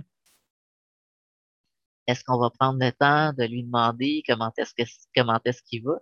est-ce 2.07 2.23
qu'on 2.23 2.39
va 2.39 2.49
prendre 2.49 2.79
le 2.83 2.91
temps 2.91 3.33
de 3.33 3.43
lui 3.45 3.63
demander 3.63 4.23
comment 4.27 4.51
est-ce 4.57 4.73
que 4.73 4.83
comment 5.15 5.39
est-ce 5.45 5.61
qu'il 5.63 5.83
va? 5.83 5.99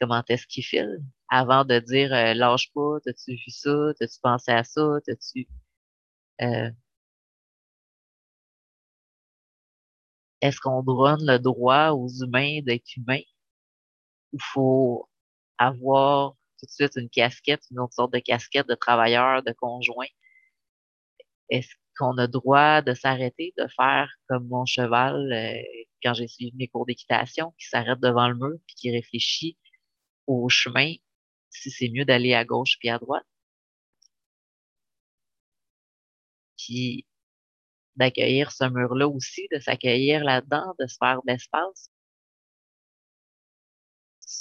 Comment 0.00 0.22
est-ce 0.28 0.46
qu'il 0.46 0.64
file? 0.64 1.02
avant 1.30 1.64
de 1.64 1.78
dire 1.80 2.12
euh, 2.12 2.34
lâche 2.34 2.72
pas, 2.74 2.98
t'as-tu 3.04 3.32
vu 3.34 3.50
ça, 3.50 3.70
t'as-tu 3.98 4.20
pensé 4.22 4.50
à 4.52 4.64
ça, 4.64 4.82
t'as-tu 5.06 5.48
euh, 6.42 6.70
est-ce 10.40 10.60
qu'on 10.60 10.82
donne 10.82 11.24
le 11.26 11.38
droit 11.38 11.90
aux 11.90 12.08
humains 12.08 12.60
d'être 12.62 12.96
humains 12.96 13.22
ou 14.32 14.38
faut 14.40 15.09
avoir 15.60 16.32
tout 16.58 16.66
de 16.66 16.70
suite 16.70 16.96
une 16.96 17.10
casquette, 17.10 17.62
une 17.70 17.80
autre 17.80 17.94
sorte 17.94 18.12
de 18.12 18.18
casquette 18.18 18.68
de 18.68 18.74
travailleur, 18.74 19.42
de 19.42 19.52
conjoint? 19.52 20.06
Est-ce 21.50 21.74
qu'on 21.98 22.16
a 22.18 22.26
droit 22.26 22.82
de 22.82 22.94
s'arrêter, 22.94 23.52
de 23.58 23.66
faire 23.76 24.10
comme 24.28 24.48
mon 24.48 24.64
cheval 24.66 25.32
euh, 25.32 25.62
quand 26.02 26.14
j'ai 26.14 26.28
suivi 26.28 26.52
mes 26.56 26.68
cours 26.68 26.86
d'équitation, 26.86 27.52
qui 27.58 27.66
s'arrête 27.68 28.00
devant 28.00 28.28
le 28.28 28.36
mur 28.36 28.58
puis 28.66 28.74
qui 28.76 28.90
réfléchit 28.90 29.58
au 30.26 30.48
chemin, 30.48 30.94
si 31.50 31.70
c'est 31.70 31.90
mieux 31.90 32.04
d'aller 32.04 32.34
à 32.34 32.44
gauche 32.44 32.78
puis 32.80 32.88
à 32.88 32.98
droite? 32.98 33.26
Puis 36.56 37.06
d'accueillir 37.96 38.52
ce 38.52 38.64
mur-là 38.64 39.08
aussi, 39.08 39.48
de 39.52 39.58
s'accueillir 39.60 40.24
là-dedans, 40.24 40.74
de 40.78 40.86
se 40.86 40.96
faire 40.98 41.20
d'espace 41.26 41.90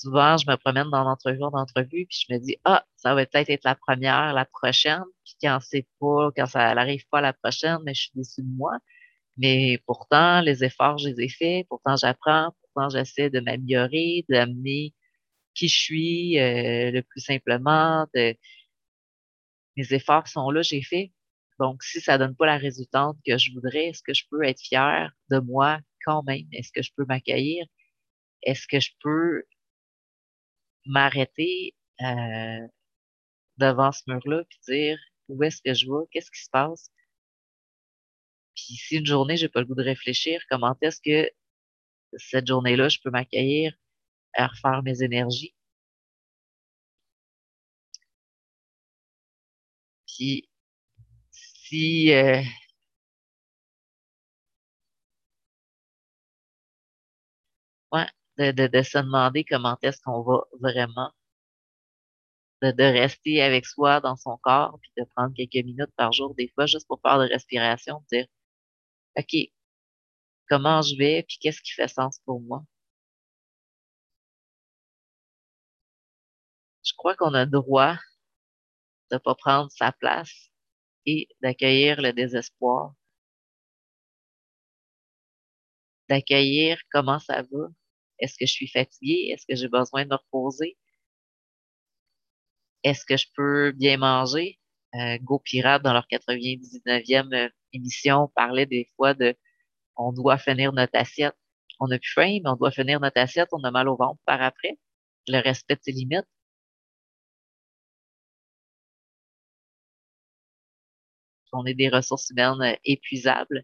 souvent, 0.01 0.37
je 0.37 0.45
me 0.49 0.55
promène 0.55 0.89
dans 0.89 1.03
l'entrevue 1.03 1.39
d'entrevue, 1.39 2.05
puis 2.07 2.25
je 2.27 2.33
me 2.33 2.39
dis, 2.39 2.57
ah, 2.65 2.85
ça 2.97 3.13
va 3.15 3.25
peut-être 3.25 3.49
être 3.49 3.63
la 3.63 3.75
première, 3.75 4.33
la 4.33 4.45
prochaine, 4.45 5.03
puis 5.25 5.35
quand 5.41 5.59
c'est 5.61 5.87
pas, 5.99 6.29
quand 6.35 6.45
ça 6.45 6.73
n'arrive 6.75 7.05
pas 7.11 7.21
la 7.21 7.33
prochaine, 7.33 7.79
mais 7.85 7.93
je 7.93 8.01
suis 8.03 8.11
déçue 8.15 8.41
de 8.43 8.55
moi. 8.57 8.77
Mais 9.37 9.79
pourtant, 9.87 10.41
les 10.41 10.63
efforts, 10.63 10.97
je 10.99 11.09
les 11.09 11.25
ai 11.25 11.29
faits, 11.29 11.67
pourtant 11.69 11.95
j'apprends, 11.95 12.53
pourtant 12.61 12.89
j'essaie 12.89 13.29
de 13.29 13.39
m'améliorer, 13.39 14.25
d'amener 14.29 14.93
qui 15.55 15.67
je 15.69 15.79
suis 15.79 16.39
euh, 16.39 16.91
le 16.91 17.01
plus 17.03 17.21
simplement. 17.21 18.07
Mes 18.13 19.93
efforts 19.93 20.27
sont 20.27 20.51
là, 20.51 20.61
j'ai 20.61 20.81
fait. 20.83 21.11
Donc, 21.59 21.83
si 21.83 22.01
ça 22.01 22.17
donne 22.17 22.35
pas 22.35 22.45
la 22.45 22.57
résultante 22.57 23.17
que 23.25 23.37
je 23.37 23.51
voudrais, 23.53 23.87
est-ce 23.87 24.03
que 24.03 24.13
je 24.13 24.23
peux 24.29 24.43
être 24.43 24.61
fière 24.61 25.11
de 25.31 25.39
moi 25.39 25.79
quand 26.05 26.23
même? 26.23 26.47
Est-ce 26.53 26.71
que 26.71 26.81
je 26.81 26.91
peux 26.95 27.05
m'accueillir? 27.05 27.65
Est-ce 28.43 28.67
que 28.67 28.79
je 28.79 28.91
peux 29.01 29.43
m'arrêter 30.85 31.75
euh, 32.01 32.67
devant 33.57 33.91
ce 33.91 34.03
mur-là 34.07 34.43
puis 34.49 34.59
dire 34.67 34.99
où 35.29 35.43
est-ce 35.43 35.61
que 35.61 35.73
je 35.73 35.85
vais, 35.85 36.05
qu'est-ce 36.11 36.31
qui 36.31 36.43
se 36.43 36.49
passe. 36.49 36.91
Puis 38.55 38.75
si 38.75 38.97
une 38.97 39.07
journée, 39.07 39.37
j'ai 39.37 39.49
pas 39.49 39.59
le 39.61 39.65
goût 39.65 39.73
de 39.75 39.81
réfléchir, 39.83 40.39
comment 40.51 40.75
est-ce 40.81 41.01
que 41.01 41.29
cette 42.17 42.47
journée-là, 42.47 42.89
je 42.89 42.99
peux 43.03 43.11
m'accueillir 43.11 43.73
à 44.35 44.47
refaire 44.47 44.83
mes 44.83 45.03
énergies? 45.03 45.55
Puis 50.07 50.49
si 51.31 52.11
euh, 52.13 52.41
ouais, 57.91 58.07
de, 58.39 58.67
de, 58.67 58.81
se 58.83 58.97
demander 58.97 59.43
comment 59.43 59.77
est-ce 59.81 60.01
qu'on 60.01 60.21
va 60.21 60.43
vraiment, 60.59 61.11
de, 62.61 62.71
de 62.71 62.83
rester 62.83 63.41
avec 63.41 63.65
soi 63.65 63.99
dans 64.01 64.15
son 64.15 64.37
corps, 64.37 64.79
puis 64.81 64.91
de 64.97 65.03
prendre 65.15 65.33
quelques 65.35 65.65
minutes 65.65 65.93
par 65.95 66.11
jour, 66.13 66.33
des 66.35 66.49
fois, 66.55 66.65
juste 66.65 66.87
pour 66.87 66.99
faire 67.01 67.19
de 67.19 67.25
respiration, 67.27 68.01
de 68.11 68.17
dire, 68.17 68.27
OK, 69.17 69.35
comment 70.49 70.81
je 70.81 70.95
vais, 70.97 71.23
puis 71.27 71.37
qu'est-ce 71.39 71.61
qui 71.61 71.71
fait 71.73 71.87
sens 71.87 72.19
pour 72.25 72.41
moi? 72.41 72.63
Je 76.83 76.93
crois 76.97 77.15
qu'on 77.15 77.33
a 77.33 77.45
droit 77.45 77.97
de 79.11 79.17
pas 79.17 79.35
prendre 79.35 79.71
sa 79.71 79.91
place 79.91 80.49
et 81.05 81.27
d'accueillir 81.41 82.01
le 82.01 82.13
désespoir, 82.13 82.93
d'accueillir 86.09 86.79
comment 86.91 87.19
ça 87.19 87.41
va, 87.43 87.69
est-ce 88.19 88.35
que 88.37 88.45
je 88.45 88.51
suis 88.53 88.67
fatiguée? 88.67 89.31
Est-ce 89.33 89.45
que 89.47 89.55
j'ai 89.55 89.67
besoin 89.69 90.03
de 90.05 90.09
me 90.09 90.15
reposer? 90.15 90.77
Est-ce 92.83 93.05
que 93.05 93.17
je 93.17 93.27
peux 93.35 93.71
bien 93.71 93.97
manger? 93.97 94.59
Euh, 94.95 95.17
Go 95.21 95.39
Pirate, 95.39 95.83
dans 95.83 95.93
leur 95.93 96.05
99e 96.11 97.33
euh, 97.33 97.49
émission, 97.73 98.29
parlait 98.35 98.65
des 98.65 98.87
fois 98.95 99.13
de 99.13 99.35
on 99.97 100.13
doit 100.13 100.37
finir 100.37 100.73
notre 100.73 100.97
assiette. 100.97 101.35
On 101.79 101.91
a 101.91 101.99
plus 101.99 102.11
faim, 102.13 102.39
mais 102.43 102.49
on 102.49 102.55
doit 102.55 102.71
finir 102.71 102.99
notre 102.99 103.19
assiette, 103.19 103.49
on 103.53 103.63
a 103.63 103.71
mal 103.71 103.87
au 103.89 103.97
ventre 103.97 104.21
par 104.25 104.41
après. 104.41 104.77
Le 105.27 105.39
respect 105.41 105.75
de 105.75 105.81
ses 105.83 105.91
limites. 105.93 106.25
On 111.53 111.65
est 111.65 111.73
des 111.75 111.89
ressources 111.89 112.29
humaines 112.31 112.61
euh, 112.61 112.75
épuisables. 112.85 113.63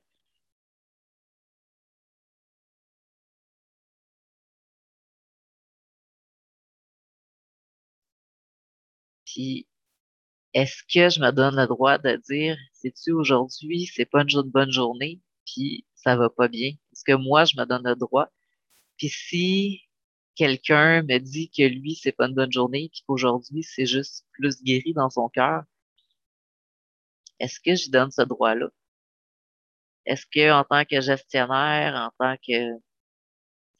Puis, 9.35 9.67
est-ce 10.53 10.83
que 10.83 11.09
je 11.09 11.19
me 11.19 11.31
donne 11.31 11.57
le 11.57 11.67
droit 11.67 11.97
de 11.97 12.15
dire, 12.29 12.57
sais-tu, 12.73 13.11
aujourd'hui, 13.11 13.85
c'est 13.85 14.05
pas 14.05 14.21
une 14.21 14.43
bonne 14.43 14.71
journée, 14.71 15.21
puis 15.45 15.85
ça 15.95 16.15
va 16.15 16.29
pas 16.29 16.47
bien? 16.47 16.69
Est-ce 16.69 17.03
que 17.03 17.13
moi, 17.13 17.43
je 17.43 17.57
me 17.57 17.65
donne 17.65 17.85
le 17.85 17.95
droit? 17.97 18.29
Puis 18.97 19.09
si 19.09 19.81
quelqu'un 20.35 21.03
me 21.03 21.17
dit 21.19 21.49
que 21.51 21.63
lui, 21.63 21.95
c'est 21.95 22.13
pas 22.13 22.27
une 22.27 22.35
bonne 22.35 22.51
journée, 22.51 22.89
puis 22.93 23.03
qu'aujourd'hui, 23.07 23.63
c'est 23.63 23.85
juste 23.85 24.25
plus 24.31 24.63
guéri 24.63 24.93
dans 24.93 25.09
son 25.09 25.27
cœur, 25.29 25.63
est-ce 27.39 27.59
que 27.59 27.75
je 27.75 27.91
donne 27.91 28.11
ce 28.11 28.21
droit-là? 28.21 28.69
Est-ce 30.05 30.25
que, 30.27 30.51
en 30.53 30.63
tant 30.63 30.85
que 30.85 31.01
gestionnaire, 31.01 31.95
en 31.95 32.11
tant 32.17 32.37
que 32.37 32.79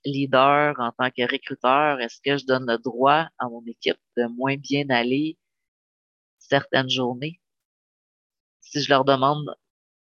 leader, 0.04 0.76
en 0.80 0.92
tant 0.92 1.12
que 1.12 1.32
recruteur, 1.32 2.02
est-ce 2.02 2.20
que 2.22 2.38
je 2.38 2.46
donne 2.46 2.66
le 2.68 2.78
droit 2.78 3.30
à 3.40 3.48
mon 3.48 3.64
équipe 3.66 4.00
de 4.18 4.26
moins 4.26 4.58
bien 4.58 4.90
aller 4.90 5.38
certaines 6.50 6.90
journées. 6.90 7.42
Si 8.62 8.82
je 8.82 8.90
leur 8.90 9.06
demande 9.06 9.56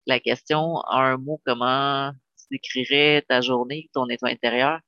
la 0.07 0.20
question 0.20 0.59
en 0.59 0.98
un 0.98 1.16
mot, 1.16 1.40
comment 1.44 2.12
tu 2.38 2.44
décrirais 2.50 3.24
ta 3.28 3.40
journée, 3.40 3.90
ton 3.92 4.09
état 4.09 4.28
intérieur, 4.28 4.81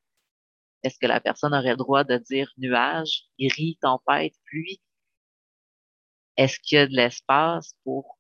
est-ce 0.82 0.98
que 0.98 1.06
la 1.06 1.20
personne 1.20 1.54
aurait 1.54 1.70
le 1.70 1.76
droit 1.76 2.04
de 2.04 2.18
dire 2.18 2.52
nuage, 2.58 3.24
gris, 3.40 3.78
tempête, 3.80 4.34
pluie? 4.44 4.80
Est-ce 6.36 6.58
qu'il 6.60 6.76
y 6.76 6.80
a 6.80 6.86
de 6.86 6.94
l'espace 6.94 7.74
pour 7.84 8.18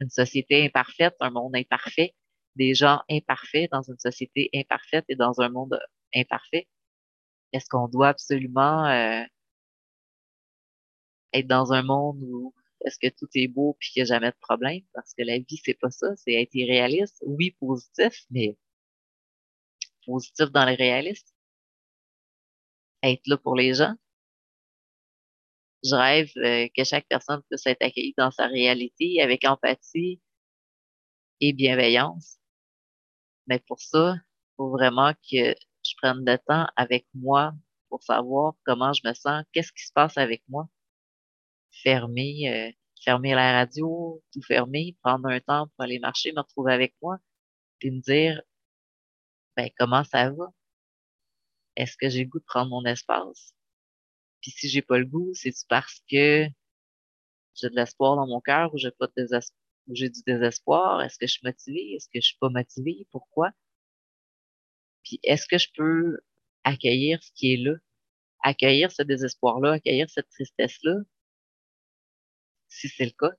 une 0.00 0.10
société 0.10 0.66
imparfaite, 0.66 1.14
un 1.20 1.30
monde 1.30 1.56
imparfait, 1.56 2.14
des 2.56 2.74
gens 2.74 3.00
imparfaits 3.10 3.70
dans 3.70 3.82
une 3.82 3.98
société 3.98 4.50
imparfaite 4.54 5.06
et 5.08 5.16
dans 5.16 5.40
un 5.40 5.48
monde 5.48 5.78
imparfait? 6.14 6.68
Est-ce 7.52 7.68
qu'on 7.70 7.88
doit 7.88 8.08
absolument 8.08 8.84
euh, 8.86 9.22
être 11.32 11.46
dans 11.46 11.72
un 11.72 11.82
monde 11.82 12.18
où 12.22 12.54
est-ce 12.84 12.98
que 12.98 13.08
tout 13.08 13.28
est 13.34 13.48
beau 13.48 13.76
puis 13.80 13.90
qu'il 13.90 14.02
n'y 14.02 14.10
a 14.10 14.14
jamais 14.14 14.30
de 14.30 14.36
problème? 14.40 14.82
Parce 14.94 15.14
que 15.14 15.22
la 15.22 15.38
vie, 15.38 15.60
c'est 15.64 15.74
pas 15.74 15.90
ça, 15.90 16.14
c'est 16.16 16.34
être 16.34 16.54
irréaliste. 16.54 17.22
Oui, 17.26 17.52
positif, 17.52 18.24
mais 18.30 18.56
positif 20.06 20.50
dans 20.52 20.64
le 20.64 20.76
réaliste. 20.76 21.34
Être 23.02 23.26
là 23.26 23.36
pour 23.38 23.56
les 23.56 23.74
gens. 23.74 23.94
Je 25.84 25.94
rêve 25.94 26.30
euh, 26.38 26.68
que 26.76 26.84
chaque 26.84 27.06
personne 27.08 27.42
puisse 27.48 27.66
être 27.66 27.82
accueillie 27.82 28.14
dans 28.16 28.30
sa 28.30 28.46
réalité 28.46 29.20
avec 29.22 29.44
empathie 29.44 30.20
et 31.40 31.52
bienveillance. 31.52 32.38
Mais 33.46 33.60
pour 33.60 33.80
ça, 33.80 34.16
faut 34.56 34.70
vraiment 34.70 35.12
que 35.14 35.54
je 35.84 35.94
prenne 35.98 36.24
le 36.24 36.38
temps 36.38 36.66
avec 36.76 37.06
moi 37.14 37.52
pour 37.88 38.02
savoir 38.02 38.54
comment 38.64 38.92
je 38.92 39.02
me 39.04 39.14
sens, 39.14 39.44
qu'est-ce 39.52 39.72
qui 39.72 39.84
se 39.86 39.92
passe 39.92 40.16
avec 40.18 40.42
moi 40.48 40.68
fermer, 41.82 42.48
euh, 42.48 42.72
fermer 43.04 43.34
la 43.34 43.52
radio, 43.52 44.22
tout 44.32 44.42
fermer, 44.42 44.96
prendre 45.02 45.28
un 45.28 45.40
temps 45.40 45.68
pour 45.68 45.84
aller 45.84 45.98
marcher, 45.98 46.32
me 46.32 46.40
retrouver 46.40 46.72
avec 46.72 46.94
moi, 47.02 47.18
puis 47.78 47.90
me 47.90 48.00
dire, 48.00 48.42
ben, 49.56 49.70
comment 49.78 50.04
ça 50.04 50.30
va? 50.30 50.52
Est-ce 51.76 51.96
que 51.96 52.08
j'ai 52.08 52.24
le 52.24 52.30
goût 52.30 52.40
de 52.40 52.44
prendre 52.44 52.70
mon 52.70 52.84
espace? 52.84 53.54
Puis 54.40 54.50
si 54.50 54.68
j'ai 54.68 54.82
pas 54.82 54.98
le 54.98 55.06
goût, 55.06 55.32
c'est-tu 55.34 55.64
parce 55.68 56.00
que 56.10 56.46
j'ai 57.54 57.70
de 57.70 57.74
l'espoir 57.76 58.16
dans 58.16 58.26
mon 58.26 58.40
cœur 58.40 58.72
ou 58.74 58.78
j'ai 58.78 58.90
pas 58.90 59.06
de 59.08 59.12
désespoir? 59.16 59.56
j'ai 59.92 60.08
du 60.10 60.20
désespoir? 60.26 61.02
Est-ce 61.02 61.18
que 61.18 61.26
je 61.26 61.32
suis 61.32 61.40
motivée? 61.44 61.94
Est-ce 61.94 62.08
que 62.08 62.20
je 62.20 62.28
suis 62.28 62.38
pas 62.40 62.48
motivée? 62.48 63.06
Pourquoi? 63.10 63.50
Puis 65.04 65.20
est-ce 65.22 65.46
que 65.46 65.58
je 65.58 65.68
peux 65.74 66.18
accueillir 66.64 67.22
ce 67.22 67.30
qui 67.32 67.54
est 67.54 67.56
là? 67.56 67.74
Accueillir 68.42 68.92
ce 68.92 69.02
désespoir-là, 69.02 69.72
accueillir 69.74 70.10
cette 70.10 70.28
tristesse-là, 70.30 70.96
si 72.68 72.88
c'est 72.88 73.04
le 73.06 73.10
cas? 73.18 73.34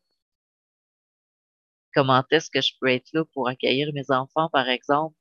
Comment 1.93 2.23
est-ce 2.31 2.49
que 2.49 2.61
je 2.61 2.73
peux 2.79 2.87
être 2.89 3.09
là 3.13 3.25
pour 3.33 3.47
accueillir 3.47 3.91
mes 3.93 4.09
enfants, 4.11 4.49
par 4.49 4.69
exemple, 4.69 5.15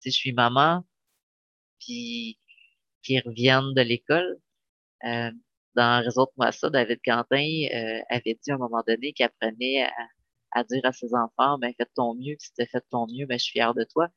si 0.00 0.10
je 0.10 0.16
suis 0.16 0.32
maman, 0.32 0.84
puis 1.80 2.38
qu'ils 3.02 3.22
reviennent 3.26 3.74
de 3.74 3.82
l'école? 3.82 4.40
Euh, 5.04 5.30
dans 5.74 6.02
Réseau 6.04 6.26
de 6.26 6.32
moi 6.36 6.52
ça, 6.52 6.70
David 6.70 7.00
Quentin 7.04 7.36
euh, 7.36 8.00
avait 8.10 8.38
dit 8.42 8.50
à 8.50 8.54
un 8.54 8.58
moment 8.58 8.82
donné 8.86 9.12
qu'il 9.12 9.26
apprenait 9.26 9.88
à, 10.52 10.64
dire 10.64 10.82
à 10.84 10.92
ses 10.92 11.14
enfants, 11.14 11.58
ben 11.58 11.72
fais 11.76 11.86
ton 11.94 12.14
mieux, 12.14 12.36
si 12.38 12.52
tu 12.54 12.66
fait 12.66 12.84
ton 12.90 13.06
mieux, 13.08 13.26
ben 13.26 13.38
je 13.38 13.44
suis 13.44 13.52
fier 13.52 13.74
de 13.74 13.84
toi. 13.84 14.08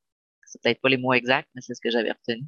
C'est 0.46 0.62
peut-être 0.62 0.82
pas 0.82 0.90
les 0.90 0.98
mots 0.98 1.14
exacts, 1.14 1.50
mais 1.56 1.62
c'est 1.62 1.74
ce 1.76 1.82
que 1.82 1.90
j'avais 1.92 2.12
retenu. 2.12 2.46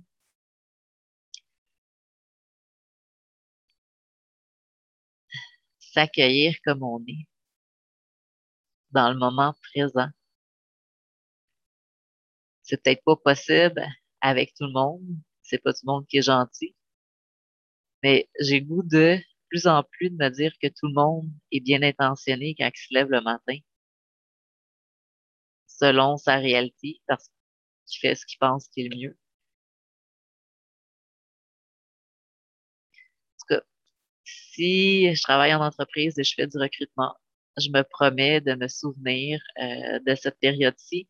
S'accueillir 5.99 6.55
comme 6.65 6.83
on 6.83 6.99
est. 7.07 7.27
dans 8.91 9.12
le 9.12 9.17
moment 9.17 9.53
présent. 9.73 10.09
C'est 12.63 12.81
peut-être 12.81 13.03
pas 13.03 13.15
possible 13.17 13.85
avec 14.21 14.53
tout 14.55 14.65
le 14.65 14.71
monde. 14.73 15.01
C'est 15.43 15.59
pas 15.59 15.73
tout 15.73 15.81
le 15.83 15.91
monde 15.91 16.07
qui 16.07 16.17
est 16.19 16.21
gentil. 16.21 16.75
Mais 18.03 18.29
j'ai 18.39 18.62
goût 18.62 18.83
de 18.83 19.17
plus 19.49 19.67
en 19.67 19.83
plus 19.83 20.09
de 20.09 20.15
me 20.17 20.29
dire 20.29 20.53
que 20.62 20.67
tout 20.67 20.88
le 20.88 20.93
monde 20.93 21.29
est 21.51 21.59
bien 21.62 21.81
intentionné 21.83 22.55
quand 22.57 22.69
il 22.73 22.79
se 22.79 22.93
lève 22.93 23.09
le 23.09 23.21
matin, 23.21 23.57
selon 25.67 26.17
sa 26.17 26.35
réalité, 26.38 27.01
parce 27.07 27.29
qu'il 27.88 27.99
fait 28.01 28.15
ce 28.15 28.25
qu'il 28.25 28.38
pense 28.39 28.67
qui 28.69 28.81
est 28.81 28.89
le 28.89 28.97
mieux. 28.97 29.17
En 33.35 33.39
tout 33.39 33.55
cas, 33.55 33.62
si 34.60 35.15
je 35.15 35.22
travaille 35.22 35.54
en 35.54 35.62
entreprise 35.62 36.19
et 36.19 36.24
je 36.24 36.34
fais 36.36 36.48
du 36.48 36.58
recrutement, 36.58 37.15
je 37.58 37.69
me 37.69 37.82
promets 37.84 38.41
de 38.41 38.56
me 38.56 38.67
souvenir 38.67 39.41
euh, 39.62 40.00
de 40.06 40.15
cette 40.15 40.38
période-ci 40.39 41.08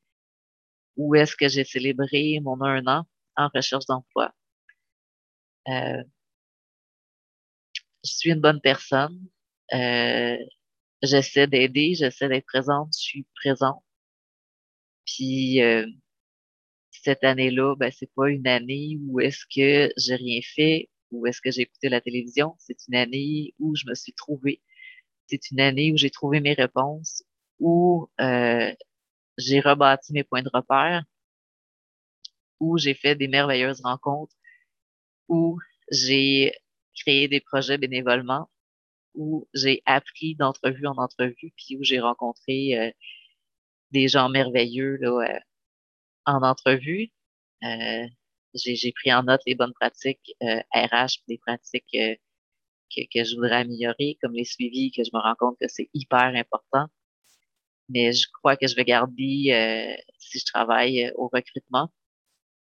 où 0.98 1.16
est-ce 1.16 1.36
que 1.36 1.48
j'ai 1.48 1.64
célébré 1.64 2.40
mon 2.42 2.62
un 2.62 2.86
an 2.88 3.06
en 3.38 3.50
recherche 3.54 3.86
d'emploi. 3.88 4.34
Euh, 5.68 6.04
je 8.04 8.12
suis 8.12 8.32
une 8.32 8.42
bonne 8.42 8.62
personne. 8.62 9.20
Euh, 9.74 10.38
j'essaie 11.02 11.48
d'aider, 11.48 11.96
j'essaie 11.96 12.28
d'être 12.30 12.46
présente, 12.46 12.90
je 12.96 13.02
suis 13.02 13.28
présente. 13.36 13.84
Puis 15.06 15.60
cette 16.92 17.24
année-là, 17.24 17.76
ben 17.76 17.92
c'est 17.92 18.12
pas 18.14 18.30
une 18.30 18.48
année 18.48 18.98
où 19.02 19.20
est-ce 19.20 19.46
que 19.46 19.92
j'ai 19.98 20.16
rien 20.16 20.42
fait, 20.56 20.90
ou 21.12 21.26
est-ce 21.28 21.41
que 21.41 21.52
j'ai 21.52 21.62
écouté 21.62 21.89
la 21.89 22.02
télévision. 22.02 22.56
C'est 22.60 22.78
une 22.88 22.95
année 22.95 23.54
où 23.60 23.76
je 23.76 23.86
me 23.88 23.95
suis 23.95 24.13
trouvée. 24.13 24.62
C'est 25.28 25.52
une 25.52 25.60
année 25.60 25.91
où 25.91 25.98
j'ai 25.98 26.10
trouvé 26.10 26.39
mes 26.39 26.54
réponses, 26.54 27.24
où 27.60 28.10
euh, 28.19 28.74
j'ai 29.38 29.60
rebâti 29.60 30.13
mes 30.13 30.24
points 30.24 30.43
de 30.43 30.50
repère, 30.54 31.04
où 32.60 32.78
j'ai 32.78 32.93
fait 32.93 33.15
des 33.15 33.28
merveilleuses 33.28 33.82
rencontres, 33.82 34.36
où 35.28 35.60
j'ai 35.91 36.54
créé 36.95 37.28
des 37.28 37.41
projets 37.41 37.78
bénévolement, 37.78 38.50
où 39.13 39.48
j'ai 39.54 39.82
appris 39.86 40.36
d'entrevue 40.36 40.88
en 40.88 40.98
entrevue, 40.98 41.54
puis 41.58 41.78
où 41.78 41.84
j'ai 41.84 42.00
rencontré 42.00 42.78
euh, 42.78 42.91
des 43.91 44.08
gens 44.08 44.30
merveilleux 44.30 44.98
là, 44.98 45.10
euh, 45.10 45.39
en 46.26 46.43
entrevue. 46.43 47.12
Euh, 47.63 48.08
j'ai 48.54 48.92
pris 48.92 49.14
en 49.14 49.24
note 49.24 49.42
les 49.46 49.56
bonnes 49.56 49.74
pratiques 49.74 50.36
RH, 50.42 51.24
des 51.28 51.38
pratiques 51.38 51.86
que, 51.94 52.16
que 53.14 53.24
je 53.24 53.36
voudrais 53.36 53.58
améliorer, 53.58 54.18
comme 54.22 54.34
les 54.34 54.46
suivis, 54.46 54.92
que 54.92 55.04
je 55.04 55.12
me 55.14 55.20
rends 55.22 55.36
compte 55.36 55.58
que 55.60 55.68
c'est 55.68 55.90
hyper 55.94 56.34
important. 56.36 56.88
Mais 57.90 58.14
je 58.14 58.28
crois 58.34 58.56
que 58.58 58.68
je 58.68 58.76
vais 58.76 58.86
garder, 58.86 59.98
si 60.20 60.40
je 60.40 60.46
travaille 60.46 61.12
au 61.16 61.28
recrutement, 61.28 61.92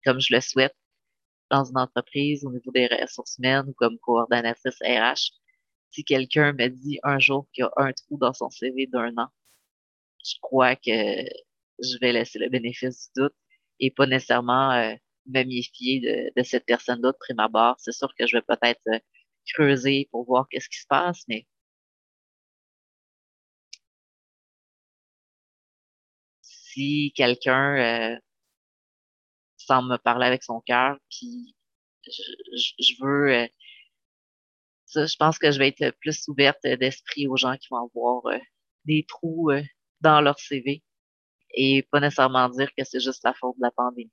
comme 0.05 0.20
je 0.20 0.35
le 0.35 0.40
souhaite, 0.40 0.75
dans 1.51 1.64
une 1.64 1.79
entreprise 1.79 2.44
au 2.44 2.51
niveau 2.53 2.70
des 2.73 2.87
ressources 2.87 3.38
humaines 3.38 3.66
ou 3.68 3.75
comme 3.75 3.99
coordonnatrice 3.99 4.79
RH, 4.83 5.33
si 5.90 6.05
quelqu'un 6.05 6.53
me 6.53 6.68
dit 6.68 6.99
un 7.03 7.18
jour 7.18 7.47
qu'il 7.53 7.62
y 7.62 7.64
a 7.64 7.70
un 7.77 7.92
trou 7.92 8.18
dans 8.18 8.33
son 8.33 8.51
CV 8.51 8.87
d'un 8.87 9.16
an, 9.16 9.29
je 10.25 10.35
crois 10.40 10.77
que 10.77 10.90
je 10.90 11.99
vais 12.01 12.12
laisser 12.12 12.38
le 12.38 12.49
bénéfice 12.49 13.11
du 13.14 13.23
doute 13.23 13.35
et 13.81 13.90
pas 13.90 14.07
nécessairement 14.07 14.73
euh, 14.73 14.94
me 15.26 15.44
méfier 15.44 16.00
de, 16.00 16.32
de 16.37 16.42
cette 16.44 16.66
personne-là 16.66 17.12
de 17.12 17.16
prime 17.18 17.40
abord. 17.40 17.76
C'est 17.78 17.92
sûr 17.92 18.14
que 18.18 18.26
je 18.26 18.37
vais 18.37 18.42
peut-être 18.42 18.80
euh, 18.88 18.98
creuser 19.54 20.08
pour 20.10 20.24
voir 20.26 20.46
qu'est-ce 20.50 20.68
qui 20.68 20.78
se 20.80 20.87
passe, 20.87 21.24
mais 21.28 21.46
si 26.42 27.12
quelqu'un 27.14 28.14
euh, 28.14 28.18
semble 29.56 29.90
me 29.90 29.98
parler 29.98 30.26
avec 30.26 30.42
son 30.42 30.60
cœur, 30.60 30.98
puis 31.10 31.54
je, 32.06 32.94
veux 33.02 33.32
euh, 33.32 33.46
ça, 34.87 35.06
je 35.06 35.16
pense 35.16 35.38
que 35.38 35.50
je 35.50 35.58
vais 35.58 35.68
être 35.68 35.96
plus 36.00 36.26
ouverte 36.28 36.62
d'esprit 36.62 37.26
aux 37.28 37.37
gens 37.37 37.56
qui 37.56 37.68
vont 37.70 37.84
avoir 37.84 38.26
euh, 38.26 38.38
des 38.84 39.04
trous 39.08 39.50
euh, 39.50 39.62
dans 40.00 40.20
leur 40.20 40.38
CV 40.38 40.82
et 41.54 41.82
pas 41.90 42.00
nécessairement 42.00 42.48
dire 42.48 42.70
que 42.76 42.84
c'est 42.84 43.00
juste 43.00 43.24
la 43.24 43.34
faute 43.34 43.56
de 43.56 43.62
la 43.62 43.70
pandémie. 43.70 44.10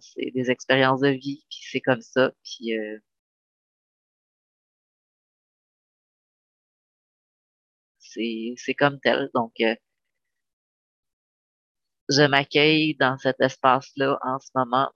C'est 0.00 0.30
des 0.34 0.50
expériences 0.50 1.00
de 1.00 1.08
vie, 1.08 1.44
puis 1.50 1.60
c'est 1.70 1.80
comme 1.80 2.00
ça, 2.02 2.32
puis 2.42 2.72
c'est 7.98 8.54
c'est 8.56 8.74
comme 8.74 9.00
tel. 9.00 9.30
Donc 9.34 9.54
je 12.08 12.22
m'accueille 12.22 12.96
dans 12.96 13.18
cet 13.18 13.40
espace-là 13.40 14.18
en 14.22 14.38
ce 14.40 14.50
moment. 14.54 14.90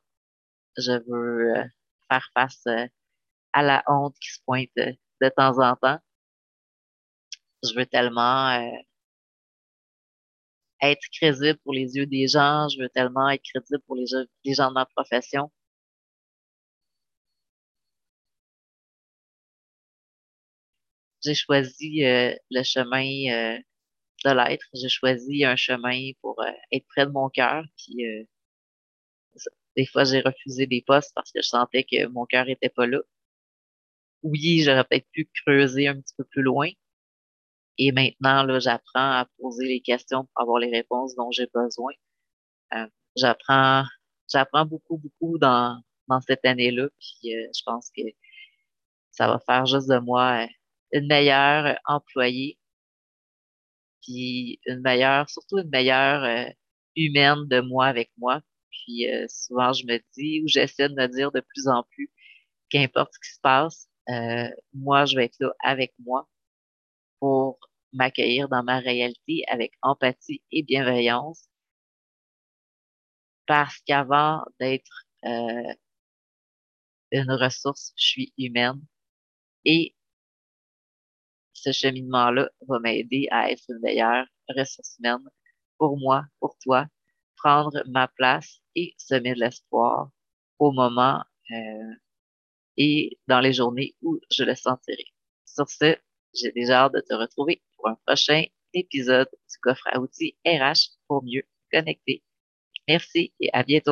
Je 0.77 0.93
veux 1.09 1.57
euh, 1.57 1.65
faire 2.11 2.29
face 2.35 2.63
euh, 2.69 2.87
à 3.53 3.63
la 3.63 3.83
honte 3.89 4.17
qui 4.21 4.31
se 4.31 4.41
pointe 4.47 4.71
euh, 4.79 4.93
de 5.23 5.29
temps 5.31 5.59
en 5.61 5.77
temps. 5.77 5.99
Je 7.65 7.75
veux 7.77 7.87
tellement 7.87 8.61
être 10.83 11.03
crédible 11.13 11.59
pour 11.65 11.73
les 11.75 11.97
yeux 11.97 12.07
des 12.07 12.29
gens. 12.29 12.69
Je 12.69 12.81
veux 12.83 12.89
tellement 12.91 13.29
être 13.31 13.43
crédible 13.43 13.81
pour 13.87 13.97
les, 13.97 14.07
les 14.45 14.55
gens 14.55 14.69
de 14.69 14.75
ma 14.75 14.87
profession. 14.87 15.51
J'ai 21.23 21.35
choisi 21.35 22.01
le 22.03 22.63
chemin 22.65 23.61
de 24.25 24.31
l'être. 24.31 24.67
J'ai 24.75 24.89
choisi 24.89 25.45
un 25.45 25.57
chemin 25.57 26.11
pour 26.21 26.41
euh, 26.43 26.51
être 26.73 26.87
près 26.89 27.07
de 27.07 27.11
mon 27.13 27.29
cœur. 27.29 27.65
Puis 27.77 28.07
euh, 28.07 28.25
des 29.77 29.87
fois, 29.87 30.05
j'ai 30.05 30.21
refusé 30.21 30.67
des 30.67 30.83
postes 30.87 31.13
parce 31.15 31.33
que 31.33 31.41
je 31.43 31.49
sentais 31.49 31.85
que 31.85 32.07
mon 32.09 32.27
cœur 32.27 32.49
était 32.49 32.69
pas 32.69 32.87
là. 32.87 33.01
Oui, 34.23 34.63
j'aurais 34.63 34.85
peut-être 34.85 35.09
pu 35.13 35.29
creuser 35.45 35.89
un 35.89 36.01
petit 36.01 36.15
peu 36.17 36.25
plus 36.25 36.43
loin. 36.43 36.71
Et 37.79 37.93
maintenant, 37.93 38.43
là, 38.45 38.59
j'apprends 38.59 39.13
à 39.13 39.27
poser 39.39 39.67
les 39.67 39.81
questions 39.81 40.25
pour 40.25 40.43
avoir 40.43 40.59
les 40.59 40.71
réponses 40.71 41.15
dont 41.17 41.31
j'ai 41.31 41.47
besoin. 41.55 41.93
Euh, 42.75 42.87
j'apprends, 43.17 43.85
j'apprends 44.33 44.67
beaucoup, 44.67 44.99
beaucoup 44.99 45.39
dans, 45.39 45.81
dans 46.09 46.21
cette 46.21 46.45
année-là. 46.45 46.89
Puis 46.99 47.31
je 47.33 47.63
pense 47.65 47.91
que 47.97 48.03
ça 49.13 49.29
va 49.29 49.39
faire 49.41 49.67
juste 49.67 49.89
de 49.89 49.99
moi 49.99 50.47
une 50.93 51.07
meilleure 51.07 51.79
employée 51.87 52.59
puis 54.09 54.61
une 54.67 54.81
meilleure, 54.81 55.29
surtout 55.29 55.59
une 55.59 55.71
meilleure 55.71 56.25
euh, 56.25 56.51
humaine 56.97 57.47
de 57.49 57.61
moi 57.61 57.87
avec 57.87 58.11
moi. 58.19 58.41
Puis 58.71 59.09
euh, 59.09 59.27
souvent, 59.29 59.73
je 59.73 59.85
me 59.87 59.99
dis, 60.17 60.43
ou 60.43 60.49
j'essaie 60.49 60.89
de 60.89 60.95
me 60.95 61.07
dire 61.09 61.33
de 61.33 61.41
plus 61.41 61.69
en 61.69 61.85
plus, 61.91 62.11
qu'importe 62.71 63.13
ce 63.15 63.19
qui 63.21 63.35
se 63.35 63.41
passe, 63.41 63.89
euh, 64.11 64.49
moi, 64.75 65.05
je 65.05 65.17
vais 65.17 65.27
être 65.27 65.37
là 65.41 65.53
avec 65.63 65.95
moi 65.99 66.29
pour 67.21 67.59
m'accueillir 67.93 68.49
dans 68.49 68.63
ma 68.63 68.79
réalité 68.81 69.45
avec 69.49 69.73
empathie 69.83 70.43
et 70.53 70.63
bienveillance. 70.63 71.49
Parce 73.47 73.81
qu'avant 73.87 74.45
d'être 74.61 75.07
une 77.11 77.33
ressource, 77.33 77.93
je 77.97 78.05
suis 78.05 78.33
humaine. 78.39 78.81
Et 79.65 79.95
ce 81.53 81.73
cheminement-là 81.73 82.51
va 82.69 82.79
m'aider 82.81 83.27
à 83.31 83.51
être 83.51 83.65
une 83.69 83.81
meilleure 83.81 84.27
ressource 84.57 84.97
humaine 84.99 85.29
pour 85.79 85.99
moi, 85.99 86.25
pour 86.41 86.57
toi, 86.59 86.87
prendre 87.37 87.83
ma 87.87 88.09
place 88.09 88.61
et 88.75 88.95
semer 88.99 89.35
de 89.35 89.41
l'espoir 89.41 90.11
au 90.59 90.73
moment 90.73 91.23
euh, 91.51 91.95
et 92.77 93.19
dans 93.29 93.41
les 93.41 93.53
journées 93.53 93.95
où 94.03 94.19
je 94.31 94.45
le 94.45 94.55
sentirai. 94.55 95.05
Sur 95.45 95.69
ce, 95.69 95.97
j'ai 96.35 96.53
déjà 96.53 96.85
hâte 96.85 96.95
de 96.95 97.01
te 97.01 97.15
retrouver 97.15 97.63
pour 97.79 97.89
un 97.89 97.99
prochain 98.07 98.45
épisode 98.75 99.29
du 99.51 99.59
coffre 99.63 99.89
à 99.93 100.01
outils 100.01 100.37
RH 100.47 100.99
pour 101.09 101.25
mieux 101.25 101.45
connecter. 101.73 102.23
Merci 102.89 103.33
et 103.41 103.51
à 103.53 103.63
bientôt. 103.63 103.85